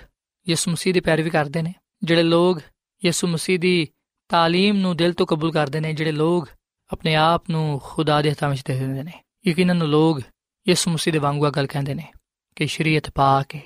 ਯਿਸੂ 0.49 0.71
ਮਸੀਹ 0.71 0.95
ਦੀ 0.95 1.01
ਪੈਰਵੀ 1.01 1.31
ਕਰਦੇ 1.31 1.63
ਨੇ, 1.63 1.75
ਜਿਹੜੇ 2.03 2.23
ਲੋਕ 2.23 2.61
ਯਿਸੂ 3.05 3.27
ਮਸੀਹ 3.27 3.59
ਦੀ 3.59 3.89
ਤਾਲੀਮ 4.29 4.77
ਨੂੰ 4.77 4.97
ਦਿਲ 4.97 5.13
ਤੋਂ 5.13 5.27
ਕਬੂਲ 5.27 5.53
ਕਰਦੇ 5.53 5.81
ਨੇ, 5.81 5.93
ਜਿਹੜੇ 5.93 6.13
ਲੋਕ 6.13 6.49
ਆਪਣੇ 6.93 7.15
ਆਪ 7.15 7.51
ਨੂੰ 7.51 7.81
ਖੁਦਾ 7.85 8.23
ਦੇ 8.23 8.31
ਹੱਥਾਂ 8.31 8.49
ਵਿੱਚ 8.49 8.63
ਦੇ 8.65 8.75
ਦਿੰਦੇ 8.75 9.03
ਨੇ, 9.03 9.13
ਯਕੀਨਨ 9.47 9.83
ਉਹ 9.83 9.89
ਲੋਕ 9.89 10.21
ਯਿਸੂ 10.69 10.91
ਮਸੀਹ 10.91 11.13
ਦੇ 11.13 11.19
ਵਾਂਗੂ 11.19 11.47
ਇਹ 11.47 11.53
ਗੱਲ 11.53 11.67
ਕਹਿੰਦੇ 11.67 11.95
ਨੇ 11.95 12.13
ਕਿ 12.57 12.67
ਸ਼ਰੀਅਤ 12.67 13.11
ਪਾਕ 13.11 13.55
ਹੈ 13.55 13.61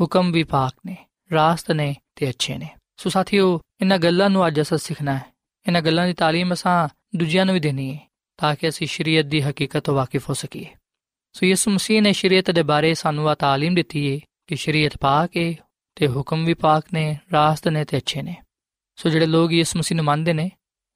ਹੁਕਮ 0.00 0.32
ਵੀ 0.32 0.44
ਪਾਕ 0.44 0.72
ਨੇ, 0.86 0.96
ਰਾਸਤ 1.32 1.70
ਨੇ 1.70 1.96
ਤੇ 2.16 2.28
ਅੱਛੇ 2.28 2.58
ਨੇ। 2.58 2.68
ਸੋ 2.96 3.10
ਸਾਥੀਓ, 3.10 3.60
ਇਹਨਾਂ 3.80 3.98
ਗੱਲਾਂ 3.98 4.30
ਨੂੰ 4.30 4.46
ਅੱਜ 4.46 4.60
ਅਸਾਂ 4.60 4.78
ਸਿੱਖਣਾ 4.78 5.14
ਹੈ। 5.14 5.24
ਇਹਨਾਂ 5.66 5.82
ਗੱਲਾਂ 5.82 6.06
ਦੀ 6.06 6.12
ਤਾਲੀਮ 6.12 6.52
ਅਸਾਂ 6.54 6.88
ਦੂਜਿਆਂ 7.18 7.46
ਨੂੰ 7.46 7.54
ਵੀ 7.54 7.60
ਦੇਣੀ 7.60 7.94
ਹੈ, 7.94 8.10
ਤਾਂ 8.36 8.54
ਕਿ 8.54 8.68
ਅਸੀਂ 8.68 8.86
ਸ਼ਰੀਅਤ 8.86 9.26
ਦੀ 9.26 9.40
ਹਕੀਕਤ 9.40 9.84
ਤੋਂ 9.84 9.94
ਵਾਕਿਫ 9.94 10.28
ਹੋ 10.28 10.34
ਸਕੀਏ। 10.34 10.66
ਸੋ 11.38 11.46
ਯਿਸੂ 11.46 11.70
ਮਸੀਹ 11.70 12.02
ਨੇ 12.02 12.12
ਸ਼ਰੀਅਤ 12.12 12.50
ਦੇ 12.50 12.62
ਬਾਰੇ 12.62 12.94
ਸਾਨੂੰ 12.94 13.28
ਆ 13.28 13.34
ਤਾਲੀਮ 13.34 13.74
ਦਿੱਤੀ 13.74 14.14
ਹੈ 14.14 14.20
ਕਿ 14.46 14.56
ਸ਼ਰੀਅਤ 14.56 14.92
ਪਾਕ 15.00 15.30
ਹੈ 15.36 15.54
ਤੇ 15.96 16.08
ਹੁਕਮ 16.08 16.44
ਵੀ 16.44 16.54
ਪਾਕ 16.54 16.84
ਨੇ, 16.94 17.18
ਰਾਸਤ 17.32 17.68
ਨੇ 17.68 17.84
ਤੇ 17.84 17.96
ਅੱਛੇ 17.96 18.22
ਨੇ। 18.22 18.36
ਸੋ 18.96 19.08
ਜਿਹੜੇ 19.08 19.26
ਲੋਕ 19.26 19.52
ਯਿਸੂ 19.52 19.78
ਮਸੀਹ 19.78 19.96
ਨੂੰ 19.96 20.04
ਮੰਨਦੇ 20.04 20.32
ਨੇ, 20.32 20.50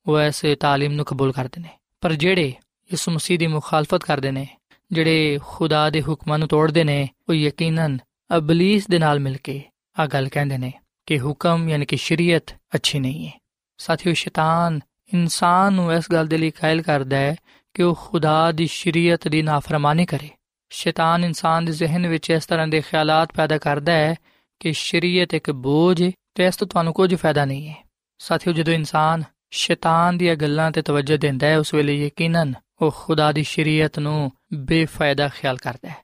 ਉਹ 0.07 0.21
ਇਸ 0.21 0.45
ਤਾਲੀਮ 0.61 0.93
ਨੂੰ 0.93 1.05
ਕਬੂਲ 1.05 1.33
ਕਰਦੇ 1.33 1.61
ਨੇ। 1.61 1.69
ਪਰ 2.01 2.13
ਜਿਹੜੇ 2.13 2.49
ਯਿਸੂ 2.93 3.13
ਮਸੀਹ 3.13 3.39
ਦੀ 3.39 3.47
ਮੁਖਾਲਫਤ 3.47 4.05
ਕਰਦੇ 4.05 4.31
ਨੇ, 4.31 4.47
ਜਿਹੜੇ 4.93 5.39
ਖੁਦਾ 5.47 5.91
ਦੇ 5.91 6.03
ਹੁਕਮਾਂ 6.03 6.39
ਨੂੰ 6.39 6.49
ਤੋੜਦੇ 6.49 6.85
ਨੇ, 6.85 7.09
ਉਹ 7.29 7.35
ਯਕੀਨਨ 7.35 7.99
ਅਬਲੀਸ 8.37 8.87
ਦੇ 8.87 8.99
ਨਾਲ 8.99 9.21
ਮਿਲ 9.21 9.37
ਕੇ 9.37 9.63
ਆ 9.99 10.07
ਗੱਲ 10.07 10.29
ਕਹਿੰਦੇ 10.29 10.59
ਨੇ 10.59 10.73
ਕਿ 11.07 11.21
ਹੁਕਮ 11.21 11.69
ਯਾਨੀ 11.69 11.87
ਕਿ 11.87 11.97
ਸ਼ਰੀਅਤ 11.97 12.55
ਅੱਛੀ 12.75 12.99
ਨਹੀਂ 12.99 13.27
ਹੈ 13.27 13.41
ਸਾਥੀਓ, 13.79 14.13
ਸ਼ੈਤਾਨ 14.13 14.81
ਇਨਸਾਨ 15.15 15.73
ਨੂੰ 15.73 15.93
ਇਸ 15.93 16.05
ਗੱਲ 16.13 16.27
ਦੇ 16.27 16.39
ਲਈ 16.39 16.51
ਕਾਇਲ 16.51 16.83
ਕਰਦਾ 16.83 17.17
ਹੈ 17.17 17.37
ਕਿ 17.75 17.83
ਉਹ 17.83 17.99
ਖੁਦਾ 18.01 18.53
ਦੀ 18.53 18.67
ਸ਼ਰੀਅਤ 18.67 19.29
ਦੀ 19.29 19.43
ਨਾਫਰਮਾਨੀ 19.43 20.07
ਕਰੇ। 20.07 20.29
ਸ਼ੈਤਾਨ 20.71 21.25
ਇਨਸਾਨ 21.25 21.65
ਦੇ 21.65 21.73
ਜ਼ਿਹਨ 21.73 22.07
ਵਿੱਚ 22.07 22.31
ਇਸ 22.31 22.47
ਤਰ੍ਹਾਂ 22.47 22.69
ਦੇ 22.69 22.81
ਖਿਆਲਾਤ 22.81 23.33
ਪੈਦਾ 23.33 23.59
ਕਰਦਾ 23.59 23.93
ਹੈ 23.93 24.15
ਕਿ 24.61 24.73
ਸ਼ਰੀਅਤ 24.73 25.35
ਇੱਕ 25.35 25.51
ਬੋਝ 25.51 26.03
ਹੈ 26.03 26.13
ਤੇ 26.35 26.47
ਇਸ 26.47 26.57
ਤੋਂ 26.57 26.67
ਤੁਹਾਨੂੰ 26.67 26.93
ਕੁਝ 26.93 27.15
ਫਾਇਦਾ 27.15 27.45
ਨਹੀਂ 27.45 27.69
ਹੈ। 27.69 27.85
ਸਾਥੀਓ, 28.19 28.53
ਜਦੋਂ 28.53 28.75
ਇਨਸਾਨ 28.75 29.23
ਸ਼ੈਤਾਨ 29.51 30.19
ਦੀਆਂ 30.19 30.37
ਗੱਲਾਂ 30.37 30.73
ਤੇ 30.73 30.83
ਤਵੱਜੋ 30.83 31.17
ਦਿੰਦਾ 31.17 31.47
ਹੈ, 31.47 31.59
ਉਸ 31.59 31.75
ਵੇਲੇ 31.75 32.07
ਯਕੀਨਨ 32.07 32.55
ਉਹ 32.83 32.95
ਖੁਦਾ 32.97 33.33
ਦੀ 33.33 33.43
ਸ਼ਰੀਅਤ 33.43 33.99
ਨੂੰ 33.99 34.33
ਬੇਫਾਇਦਾ 34.55 35.29
ਖਿਆਲ 35.29 35.57
ਕਰਦਾ 35.57 35.89
ਹੈ। 35.89 35.97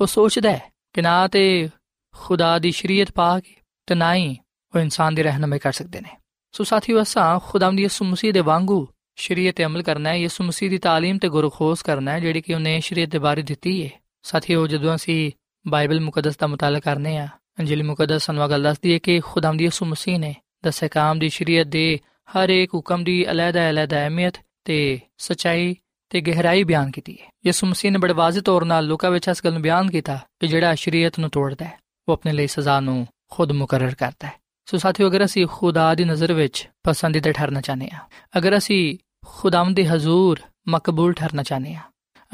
ਉਹ 0.00 0.06
ਸੋਚਦਾ 0.06 0.52
ਹੈ 0.52 0.72
ਕਿ 0.92 1.02
ਨਾ 1.02 1.28
ਤੇ 1.28 1.68
ਖੁਦਾ 2.16 2.58
ਦੀ 2.58 2.70
ਸ਼ਰੀਅਤ 2.70 3.12
ਪਾ 3.12 3.40
ਕੇ 3.40 3.56
ਤੇ 3.86 3.94
ਨਾ 3.94 4.14
ਹੀ 4.14 4.36
ਉਹ 4.74 4.80
ਇਨਸਾਨ 4.80 5.14
ਦੀ 5.14 5.22
ਰਹਿਨਮਾਈ 5.22 5.58
ਕਰ 5.58 5.72
ਸਕਦੇ 5.72 6.00
ਨੇ। 6.00 6.08
ਸੋ 6.52 6.64
ਸਾਥੀਓ, 6.64 7.02
ਅਸਾਂ 7.02 7.40
ਖੁਦਾਮ 7.46 7.76
ਦੀ 7.76 7.82
ਯਿਸੂ 7.82 8.04
ਮਸੀਹ 8.04 8.32
ਦੇ 8.32 8.40
ਵਾਂਗੂ 8.40 8.88
ਸ਼ਰੀਅਤ 9.15 9.55
ਤੇ 9.55 9.65
ਅਮਲ 9.65 9.81
ਕਰਨਾ 9.81 10.09
ਹੈ 10.09 10.15
ਯਿਸੂ 10.15 10.43
ਮਸੀਹ 10.43 10.69
ਦੀ 10.69 10.77
تعلیم 10.77 11.17
ਤੇ 11.21 11.29
ਗੁਰਖੋਸ 11.29 11.81
ਕਰਨਾ 11.81 12.11
ਹੈ 12.11 12.19
ਜਿਹੜੀ 12.19 12.41
ਕਿ 12.41 12.53
ਉਹਨੇ 12.53 12.79
ਸ਼ਰੀਅਤ 12.79 13.09
ਦੇ 13.09 13.17
ਬਾਰੇ 13.17 13.41
ਦਿੱਤੀ 13.41 13.83
ਹੈ 13.83 13.89
ਸਾਥੀਓ 14.23 14.67
ਜਦੋਂ 14.67 14.95
ਅਸੀਂ 14.95 15.31
ਬਾਈਬਲ 15.65 15.99
ਮੁਕੱਦਸ 15.99 16.37
ਦਾ 16.37 16.47
ਮਤਾਲਾ 16.47 16.79
ਕਰਨੇ 16.79 17.17
ਆ 17.17 17.27
ਅੰਜੀਲ 17.59 17.83
ਮੁਕੱਦਸ 17.83 18.25
ਸਾਨੂੰ 18.25 18.49
ਗੱਲ 18.49 18.63
ਦੱਸਦੀ 18.63 18.93
ਹੈ 18.93 18.97
ਕਿ 18.97 19.19
ਖੁਦਾਮ 19.19 19.57
ਦੀ 19.57 19.63
ਯਿਸੂ 19.63 19.85
ਮਸੀਹ 19.85 20.19
ਨੇ 20.19 20.33
ਦਸੇ 20.65 20.87
ਕਾਮ 20.87 21.19
ਦੀ 21.19 21.29
ਸ਼ਰੀਅਤ 21.29 21.67
ਦੇ 21.67 21.99
ਹਰ 22.35 22.49
ਇੱਕ 22.49 22.73
ਹੁਕਮ 22.75 23.03
ਦੀ 23.03 23.25
ਅਲੱਗ-ਅਲੱਗ 23.31 23.93
ਅਹਿਮੀਅਤ 23.93 24.37
ਤੇ 24.65 24.99
ਸਚਾਈ 25.17 25.75
ਤੇ 26.09 26.21
ਗਹਿਰਾਈ 26.21 26.63
ਬਿਆਨ 26.63 26.91
ਕੀਤੀ 26.91 27.17
ਹੈ 27.21 27.29
ਯਿਸੂ 27.45 27.67
ਮਸੀਹ 27.67 27.91
ਨੇ 27.91 27.97
ਬੜੇ 27.97 28.13
ਵਾਜ਼ਿਹ 28.13 28.41
ਤੌਰ 28.41 28.63
'ਨਾਲ 28.63 28.87
ਲੋਕਾਂ 28.87 29.11
ਵਿੱਚ 29.11 29.27
ਇਸ 29.27 29.43
ਗੱਲ 29.45 29.53
ਨੂੰ 29.53 29.61
ਬਿਆਨ 29.61 29.89
ਕੀਤਾ 29.89 30.19
ਕਿ 30.39 30.47
ਜਿਹੜਾ 30.47 30.75
ਸ਼ਰੀਅਤ 30.75 31.19
ਨੂੰ 31.19 31.29
ਤੋੜਦਾ 31.29 31.65
ਹੈ 31.65 31.77
ਉਹ 32.07 32.13
ਆਪਣੇ 32.13 32.33
ਲਈ 32.33 32.47
ਸਜ਼ਾ 32.47 32.79
ਨੂੰ 32.79 33.07
ਖੁਦ 33.29 33.51
ਮੁਕਰਰ 33.51 33.95
ਕਰਦਾ 33.95 34.27
ਹੈ 34.27 34.33
ਸੋ 34.67 34.77
ਸਾਥੀਓ 34.77 35.07
ਅਗਰ 35.07 35.25
ਅਸੀਂ 35.25 35.47
ਖੁਦਾ 35.47 35.93
ਦੀ 35.95 36.03
ਨਜ਼ਰ 36.03 36.33
ਵਿੱਚ 36.33 36.67
ਪਸੰਦੀਦਾ 36.83 37.31
ਠਹਿਰਨਾ 37.31 37.61
ਚਾਹਨੇ 37.61 37.89
ਆ 37.93 37.99
ਅਗਰ 38.37 38.57
ਅਸੀਂ 38.57 38.97
ਖੁਦਾਵੰਦ 39.25 39.75
ਦੇ 39.75 39.85
ਹਜ਼ੂਰ 39.87 40.39
ਮਕਬੂਲ 40.67 41.13
ਠਹਿਰਨਾ 41.13 41.43
ਚਾਹਨੇ 41.43 41.75
ਆ 41.75 41.81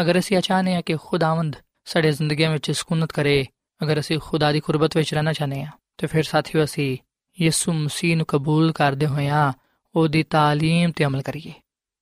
ਅਗਰ 0.01 0.19
ਅਸੀਂ 0.19 0.41
ਚਾਹਨੇ 0.41 0.75
ਆ 0.75 0.81
ਕਿ 0.81 0.95
ਖੁਦਾਵੰਦ 0.97 1.55
ਸਾਡੇ 1.85 2.11
ਜ਼ਿੰਦਗੀਆਂ 2.11 2.51
ਵਿੱਚ 2.51 2.71
ਸਕੂਨਤ 2.71 3.11
ਕਰੇ 3.11 3.45
ਅਗਰ 3.81 3.99
ਅਸੀਂ 3.99 4.19
ਖੁਦਾ 4.19 4.51
ਦੀ 4.51 4.59
ਕੁਰਬਤ 4.59 4.97
ਵਿੱਚ 4.97 5.13
ਰਹਿਣਾ 5.13 5.33
ਚਾਹਨੇ 5.33 5.61
ਆ 5.63 5.71
ਤੇ 5.97 6.07
ਫਿਰ 6.07 6.23
ਸਾਥੀਓ 6.23 6.63
ਅਸੀਂ 6.63 6.97
ਯਿਸੂ 7.37 7.73
ਮਸੀਹ 7.73 8.15
ਨੂੰ 8.17 8.25
ਕਬੂਲ 8.25 8.71
ਕਰਦੇ 8.71 9.07
ਹੋਇਆਂ 9.07 9.53
ਉਹਦੀ 9.95 10.23
تعلیم 10.35 10.91
ਤੇ 10.95 11.05
ਅਮਲ 11.05 11.21
ਕਰੀਏ 11.21 11.53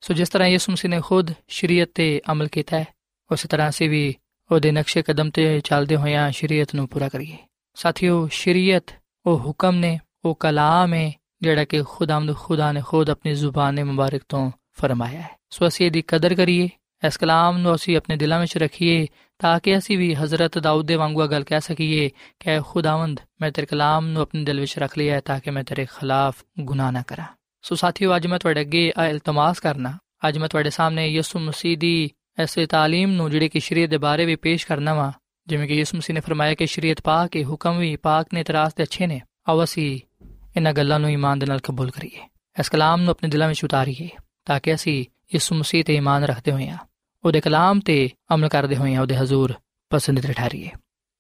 ਸੋ 0.02 0.14
ਜਿਸ 0.14 0.30
ਤਰ੍ਹਾਂ 0.30 0.48
ਯਿਸੂ 0.48 0.72
ਮਸੀਹ 0.72 0.90
ਨੇ 0.90 1.02
ਖੁਦ 1.02 1.32
ਸ਼ਰੀਅਤ 1.48 1.90
ਤੇ 1.96 2.22
ਅਮਲ 2.32 2.48
ਕੀਤਾ 2.48 2.80
ਹੈ 2.80 2.86
ਉਸੇ 3.32 3.48
ਤਰ੍ਹਾਂ 3.48 3.70
ਅਸੀਂ 3.70 3.90
ਵੀ 3.90 4.16
ਉਹਦੇ 4.52 4.72
ਨਕਸ਼ੇ 4.72 5.02
ਕਦਮ 5.02 5.30
ਤੇ 5.30 5.60
ਚੱਲਦੇ 5.60 5.96
ਹੋਇਆਂ 5.96 6.32
ਸ਼ਰੀਅਤ 6.32 6.76
ਨੂੰ 6.76 6.88
ਪੂਰਾ 6.88 7.10
ਕਰੀਏ 7.10 7.38
ਸਾਥੀਓ 7.78 8.28
ਸ਼ਰੀਅਤ 8.32 8.92
ਉਹ 9.26 9.40
ਹੁਕਮ 9.40 9.76
ਨੇ 9.76 10.00
ਉਹ 10.26 10.36
ਕਲਾਮ 10.36 10.94
ਹੈ 10.94 11.12
ਜਿਹੜਾ 11.42 11.66
ਕਿ 11.66 11.82
ਖੁਦਾਮਦ 11.84 12.36
ਖੁਦਾ 12.36 12.72
ਨੇ 12.72 12.82
ਖੁਦ 12.82 13.10
ਆਪਣੀ 13.10 13.34
ਜ਼ੁਬਾਨ 13.34 13.84
ਮੁਬਾਰਕ 13.84 14.24
ਤੋਂ 14.30 14.52
ਫਰਮਾਇਆ 14.82 15.22
ਹੈ 15.22 15.30
ਸੋ 15.50 15.68
ਅਸੀਂ 15.68 15.86
ਇਹਦੀ 15.86 16.02
ਕਦਰ 16.08 16.36
ਕਰੀਏ 16.36 16.70
ਇਸ 17.04 17.18
ਕਲਾਮ 17.18 17.58
ਨੂੰ 17.58 17.76
ਅਸੀਂ 17.76 17.98
ਆਪਣੇ 17.98 18.16
ਦਿਲਾਂ 18.16 18.40
ਵਿੱਚ 18.40 18.58
ਰੱਖੀਏ 18.58 19.06
ਤਾਂ 19.40 19.60
ਕਿ 19.60 19.78
ਅਸੀਂ 19.78 19.98
ਵੀ 19.98 20.14
ਹਜ਼ਰਤ 20.16 20.58
ਦਾਊਦ 20.58 20.86
ਦੇ 20.86 20.96
ਵਾਂਗੂ 20.96 21.28
ਗੱਲ 21.28 21.44
ਕਹਿ 21.44 21.62
ਸਕੀਏ 21.62 22.10
ਕਿ 22.40 22.60
ਖੁਦਾਵੰਦ 22.62 23.20
ਮੈਂ 23.42 23.52
ਤੇਰੇ 23.52 23.66
ਕਲਾਮ 23.66 24.08
ਨੂੰ 24.08 24.22
ਆਪਣੇ 24.22 24.44
ਦਿਲ 24.44 24.60
ਵਿੱਚ 24.60 24.78
ਰੱਖ 24.80 24.98
ਲਿਆ 24.98 25.16
ਹੈ 25.16 25.20
ਤਾਂ 25.20 25.40
ਕਿ 25.40 25.52
ਮੈਂ 25.52 25.64
ਤੇਰੇ 25.64 25.86
ਖਿਲਾਫ 25.86 26.44
ਗੁਨਾਹ 26.60 26.92
ਨਾ 26.92 27.04
ਕਰਾਂ 27.08 27.26
ਸੋ 27.64 27.76
ਸਾਥੀਓ 27.76 28.16
ਅੱਜ 28.16 28.28
ਮੈਂ 28.28 28.40
ਤੁਹਾਡੇ 28.40 28.62
ਅੱਗੇ 28.62 28.92
ਆ 28.98 29.08
ਇਲਤਮਾਸ 29.08 29.60
ਕਰਨਾ 29.60 29.98
ਅੱਜ 30.28 30.38
ਮੈਂ 30.38 30.50
ਤੁਹਾਡੇ 30.50 30.70
ਸਾਹਮਣੇ 30.70 31.08
ਯਿਸੂ 31.08 31.40
ਮਸੀਹ 31.40 31.78
ਦੀ 31.78 32.10
ਐਸੇ 32.40 32.66
تعلیم 32.66 33.08
ਨੂੰ 33.08 33.30
ਜਿਹੜੀ 33.32 33.50
ਕਿ 33.50 33.60
ਸ਼ਰੀਅਤ 33.60 33.90
ਦੇ 33.90 33.98
ਬਾਰੇ 33.98 34.26
ਵੀ 34.26 34.36
ਪੇਸ਼ 34.36 34.68
ਕਰਨਾ 34.68 34.94
ਵਾ 34.94 35.12
ਜਿਵੇਂ 35.48 35.68
ਕਿ 35.68 35.74
ਯਿਸੂ 35.74 35.98
ਮਸੀਹ 35.98 36.14
ਨੇ 36.16 36.20
ਫਰਮਾਇਆ 36.20 36.54
ਕਿ 36.54 36.66
ਸ਼ਰੀਅਤ 36.66 37.02
ਪਾਕ 37.02 37.36
ਹੈ 37.36 37.44
ਹੁਕਮ 37.44 37.78
ਵੀ 37.78 37.96
ਪਾਕ 37.96 38.34
ਨੇ 38.34 38.44
ਤਰਾਸ 38.44 38.74
ਤੇ 38.74 38.84
ਅੱਛੇ 38.84 39.08
ਨੇ 39.08 39.22
ਆਓ 39.48 39.64
ਅਸੀਂ 39.64 40.00
ਇਹਨਾਂ 40.58 40.74
ਗੱਲਾਂ 40.74 41.00
ਨੂੰ 41.00 41.12
ਈਮਾਨ 41.12 41.40
ਦੇ 41.40 41.46
ਨਾਲ 41.46 41.60
ਕਬੂਲ 41.60 41.92
ਕਰੀਏ 41.92 42.28
ਇਸ 42.60 42.70
ਕਲਾਮ 42.70 43.02
ਨੂੰ 43.02 43.12
ਆਪਣੇ 43.12 43.30
ਦਿਲਾਂ 43.30 43.48
ਵਿੱਚ 43.48 43.64
ਉਤਾਰੀਏ 43.64 44.10
ਤਾਂ 44.45 44.61
ਕਿ 44.61 44.75
ਅਸੀਂ 44.75 45.05
ਯਿਸੂ 45.35 45.55
ਮਸੀਹ 45.55 45.85
ਤੇ 45.85 45.95
ਈਮਾਨ 45.95 46.25
ਰੱਖਦੇ 46.25 46.53
ਹੋਈਆਂ, 46.53 46.79
ਉਹਦੇ 47.25 47.41
ਕਲਾਮ 47.41 47.81
ਤੇ 47.81 48.11
ਅਮਲ 48.35 48.49
ਕਰਦੇ 48.49 48.77
ਹੋਈਆਂ 48.77 49.01
ਉਹਦੇ 49.01 49.17
ਹਜ਼ੂਰ 49.17 49.55
ਪਸੰਦੀਦਾ 49.91 50.33
ਠਹਿਰੀਏ। 50.33 50.71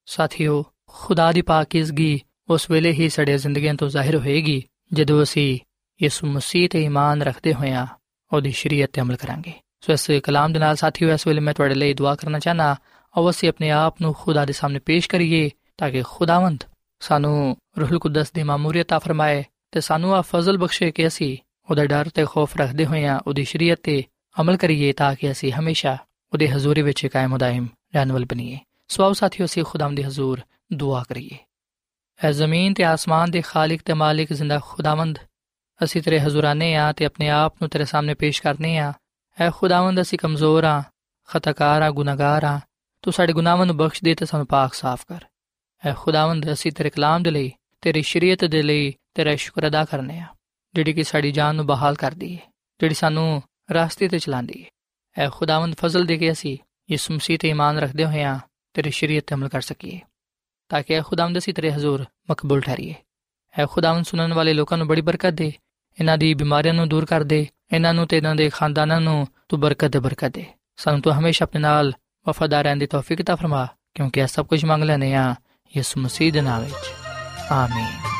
ਸਾਥੀਓ, 0.06 0.64
ਖੁਦਾ 0.87 1.33
ਦੀ 1.33 1.42
ਪਾਕੀਜ਼ਗੀ 1.42 2.20
ਉਸ 2.48 2.70
ਵੇਲੇ 2.70 2.92
ਹੀ 2.92 3.09
ਸਾਡੇ 3.09 3.38
ਜ਼ਿੰਦਗੀਆਂ 3.38 3.74
ਤੋਂ 3.74 3.88
ਜ਼ਾਹਿਰ 3.88 4.16
ਹੋਏਗੀ, 4.16 4.62
ਜਦੋਂ 4.92 5.22
ਅਸੀਂ 5.22 5.59
ਯਿਸੂ 6.02 6.26
ਮਸੀਹ 6.26 6.68
ਤੇ 6.68 6.85
ਈਮਾਨ 6.85 7.22
ਰੱਖਦੇ 7.22 7.54
ਹੋਈਆਂ 7.54 7.87
ਉਹਦੀ 8.33 8.50
ਸ਼ਰੀਅਤ 8.50 8.90
ਤੇ 8.92 9.00
ਅਮਲ 9.00 9.16
ਕਰਾਂਗੇ। 9.16 9.52
ਸੋ 9.80 9.92
ਇਸ 9.92 10.11
ਕਲਾਮ 10.22 10.52
ਦੇ 10.52 10.59
ਨਾਲ 10.59 10.76
ਸਾਥੀਓ, 10.76 11.12
ਇਸ 11.12 11.26
ਵੇਲੇ 11.26 11.40
ਮੈਂ 11.40 11.54
ਤੁਹਾਡੇ 11.54 11.74
ਲਈ 11.74 11.94
ਦੁਆ 11.94 12.14
ਕਰਨਾ 12.14 12.38
ਚਾਹਨਾ 12.38 12.76
ਆਓ 13.16 13.30
ਅਸੀਂ 13.30 13.48
ਆਪਣੇ 13.48 13.70
ਆਪ 13.70 14.02
ਨੂੰ 14.02 14.14
ਖੁਦਾ 14.14 14.44
ਦੇ 14.44 14.52
ਸਾਹਮਣੇ 14.52 14.78
ਪੇਸ਼ 14.78 15.09
ਕਰੀਏ, 15.09 15.50
ਤਾਂ 15.78 15.90
ਕਿ 15.90 16.02
ਖੁਦਾਵੰਦ 16.02 16.64
ਸਾਨੂੰ 17.00 17.56
ਰੂਹੁਲ 17.80 17.98
ਕੁਦਸ 17.98 18.33
ਦੀ 18.33 18.42
ਮਾਮੂਰੀਅਤ 18.42 18.92
ਆ 18.92 18.98
ਫਰਮਾਏ 18.98 19.44
ਤੇ 19.72 19.80
ਸਾਨੂੰ 19.80 20.14
ਆ 20.14 20.20
ਫਜ਼ਲ 20.20 20.59
ਬਖਸ਼ੇ 20.59 20.90
ਕਿ 20.90 21.06
ਅਸੀਂ 21.06 21.37
ਉਹਦਾ 21.70 21.87
ਡਰ 21.87 22.09
ਤੇ 22.09 22.24
ਖੌਫ 22.24 22.56
ਰੱਖਦੇ 22.56 22.87
ਹੋਈਆਂ 22.87 23.18
ਉਹਦੀ 23.26 23.44
ਸ਼ਰੀਅਤ 23.44 23.80
ਤੇ 23.83 24.04
ਅਮਲ 24.40 24.56
ਕਰੀਏ 24.56 24.92
ਤਾਂ 24.92 25.14
ਕਿ 25.14 25.30
ਅਸੀਂ 25.30 25.52
ਹਮੇਸ਼ਾ 25.52 25.96
ਉਹਦੇ 26.33 26.48
ਹਜ਼ੂਰੀ 26.48 26.83
ਵਿੱਚ 26.83 27.06
ਕਾਇਮ 27.06 27.33
ਉਦਾਇਮ 27.33 27.68
ਰਹਿਣ 27.94 28.12
ਵਾਲ 28.12 28.24
ਬਣੀਏ। 28.24 28.59
ਸੋ 28.88 29.04
ਆਓ 29.04 29.12
ਸਾਥੀਓ, 29.12 29.46
ਅਸੀਂ 29.46 29.64
ਖੁਦਾਮ 29.64 29.94
ਦੇ 29.94 30.04
ਹਜ਼ੂਰ 30.04 30.40
ਦੁਆ 30.72 31.02
ਕਰੀਏ। 31.09 31.38
ਐ 32.24 32.30
ਜ਼ਮੀਨ 32.30 32.74
ਤੇ 32.74 32.85
ਆਸਮਾਨ 32.85 33.30
ਦੇ 33.30 33.40
ਖਾਲਕ 33.40 33.80
ਤੇ 33.85 33.92
ਮਾਲਿਕ 33.92 34.33
ਜ਼ਿੰਦਾ 34.33 34.61
ਖੁਦਾਵੰਦ, 34.64 35.18
ਅਸੀਂ 35.85 36.02
ਤੇਰੇ 36.02 36.20
ਹਜ਼ੂਰਾਨੇ 36.20 36.74
ਆ 36.74 36.92
ਤੇ 36.92 37.04
ਆਪਣੇ 37.04 37.28
ਆਪ 37.28 37.54
ਨੂੰ 37.62 37.70
ਤੇਰੇ 37.70 37.85
ਸਾਹਮਣੇ 37.85 38.14
ਪੇਸ਼ 38.14 38.42
ਕਰਨੇ 38.42 38.78
ਆ। 38.78 38.92
ਐ 39.40 39.50
ਖੁਦਾਵੰਦ, 39.50 40.00
ਅਸੀਂ 40.00 40.18
ਕਮਜ਼ੋਰ 40.18 40.64
ਆ, 40.64 40.83
ਖਤਕਾਰ 41.28 41.83
ਆ, 41.83 41.90
ਗੁਨਾਹਗਾਰ 41.90 42.44
ਆ। 42.44 42.61
ਤੂੰ 43.02 43.12
ਸਾਡੇ 43.12 43.33
ਗੁਨਾਹਾਂ 43.33 43.66
ਨੂੰ 43.66 43.76
ਬਖਸ਼ 43.76 44.04
ਦੇ 44.04 44.14
ਤੇ 44.14 44.26
ਸਾਨੂੰ 44.26 44.46
ਪਾਕ 44.46 44.74
ਸਾਫ਼ 44.74 45.06
ਕਰ। 45.09 45.24
ਐ 45.87 45.92
ਖੁਦਾਵੰਦ, 45.96 46.52
ਅਸੀਂ 46.52 46.72
ਤੇਰੇ 46.72 46.90
ਕਲਾਮ 46.90 47.22
ਦੇ 47.22 47.30
ਲਈ, 47.30 47.52
ਤੇਰੀ 47.80 48.02
ਸ਼ਰੀਅਤ 48.02 48.44
ਦੇ 48.44 48.62
ਲਈ 48.62 48.94
ਤੇਰਾ 49.14 49.37
ਸ਼ੁਕਰ 49.37 49.66
ਅਦਾ 49.66 49.85
ਕਰਨੇ 49.85 50.18
ਆ। 50.18 50.26
ਜਿਹੜੀ 50.74 50.92
ਕਿ 50.92 51.04
ਸਾਡੀ 51.04 51.33
ਜਾਨ 51.33 51.56
ਨੂੰ 51.56 51.66
ਬਹਾਲ 51.66 51.94
ਕਰਦੀ 51.94 52.35
ਹੈ 52.35 52.52
ਜਿਹੜੀ 52.80 52.94
ਸਾਨੂੰ 52.94 53.42
ਰਾਸਤੇ 53.74 54.09
ਤੇ 54.09 54.18
ਚਲਾਉਂਦੀ 54.18 54.62
ਹੈ 54.62 54.68
ਐ 55.18 55.28
ਖੁਦਾਵੰਦ 55.28 55.74
ਫਜ਼ਲ 55.78 56.04
ਦੇ 56.04 56.16
ਕੇ 56.16 56.33
ਅਸੀਂ 56.33 56.59
ਯਿਸੂ 56.90 57.14
ਮਸੀਹ 57.14 57.38
ਤੇ 57.38 57.48
ਈਮਾਨ 57.48 57.78
ਰੱਖਦੇ 57.78 58.04
ਹੋਇਆਂ 58.04 58.38
ਤੇਰੀ 58.74 58.90
ਸ਼ਰੀਅਤ 58.90 59.24
ਤੇ 59.26 59.35
ਅਮਲ 59.35 59.48
ਕਰ 59.48 59.61
ਸਕੀਏ, 59.61 60.00
ਤਾਂ 60.70 60.83
ਕਿ 60.83 60.94
ਐ 60.94 61.02
ਖੁਦਾਵੰਦ 61.02 61.38
ਅਸੀਂ 61.38 61.54
ਤੇਰੇ 61.54 61.70
ਹਜ਼ੂਰ 61.72 62.04
ਮਕਬੂਲ 62.30 62.61
ਠਹਿਰੀਏ। 62.61 62.94
ਐ 63.59 63.66
ਖੁਦਾਵੰਦ 63.66 64.04
ਸੁਣਨ 64.04 64.33
ਵਾਲੇ 64.33 64.52
ਲੋਕਾਂ 64.52 64.78
ਨੂੰ 64.78 64.87
ਬੜੀ 64.87 65.00
ਬਰਕਤ 65.00 65.30
ਦੇ, 65.30 65.52
ਇਹਨਾਂ 66.00 66.18
ਦੀ 66.18 66.35
ਬਿਮਾਰੀਆਂ 66.35 66.74
ਨੂੰ 66.74 66.88
ਦੂਰ 66.88 67.04
ਕਰ 67.04 67.22
ਦੇ, 67.22 67.46
ਇਹਨਾਂ 67.72 67.94
ਨੂੰ 67.94 68.06
ਤੇ 68.06 68.16
ਇਹਨਾਂ 68.16 68.35
ਦੇ 68.35 68.48
ਖਾਨਦਾਨਾਂ 68.50 69.00
ਨੂੰ 69.00 69.26
ਤੂੰ 69.48 69.61
ਬਰਕਤ 69.61 69.88
ਦੇ 69.88 69.98
ਬਰਕਤ 69.98 70.28
ਦੇ। 70.28 70.44
ਸਾਨੂੰ 70.76 71.00
ਤੂੰ 71.00 71.12
ਹਮੇਸ਼ਾ 71.12 71.44
ਆਪਣੇ 71.44 71.61
ਨਾਲ 71.61 71.92
ਵਫਾਦਾਰ 72.28 72.64
ਰਹਿਣ 72.64 72.76
ਦੀ 72.76 72.87
ਤੌਫੀਕ 72.87 73.22
ਤਾ 73.22 73.37
ਫਰਮਾ, 73.37 73.66
ਕਿਉਂਕਿ 73.94 74.20
ਇਹ 74.20 74.26
ਸਭ 74.26 74.46
ਕੁਝ 74.46 74.64
ਮੰਗ 74.64 74.85
ਲੈਨੇ 74.85 75.14
ਆ 75.14 75.35
ਯਿਸੂ 75.76 76.00
ਮਸੀਹ 76.00 76.33
ਦੇ 76.33 76.40
ਨਾਮ 76.40 76.62
ਵਿੱਚ। 76.62 76.92
ਆਮੀਨ। 77.50 78.19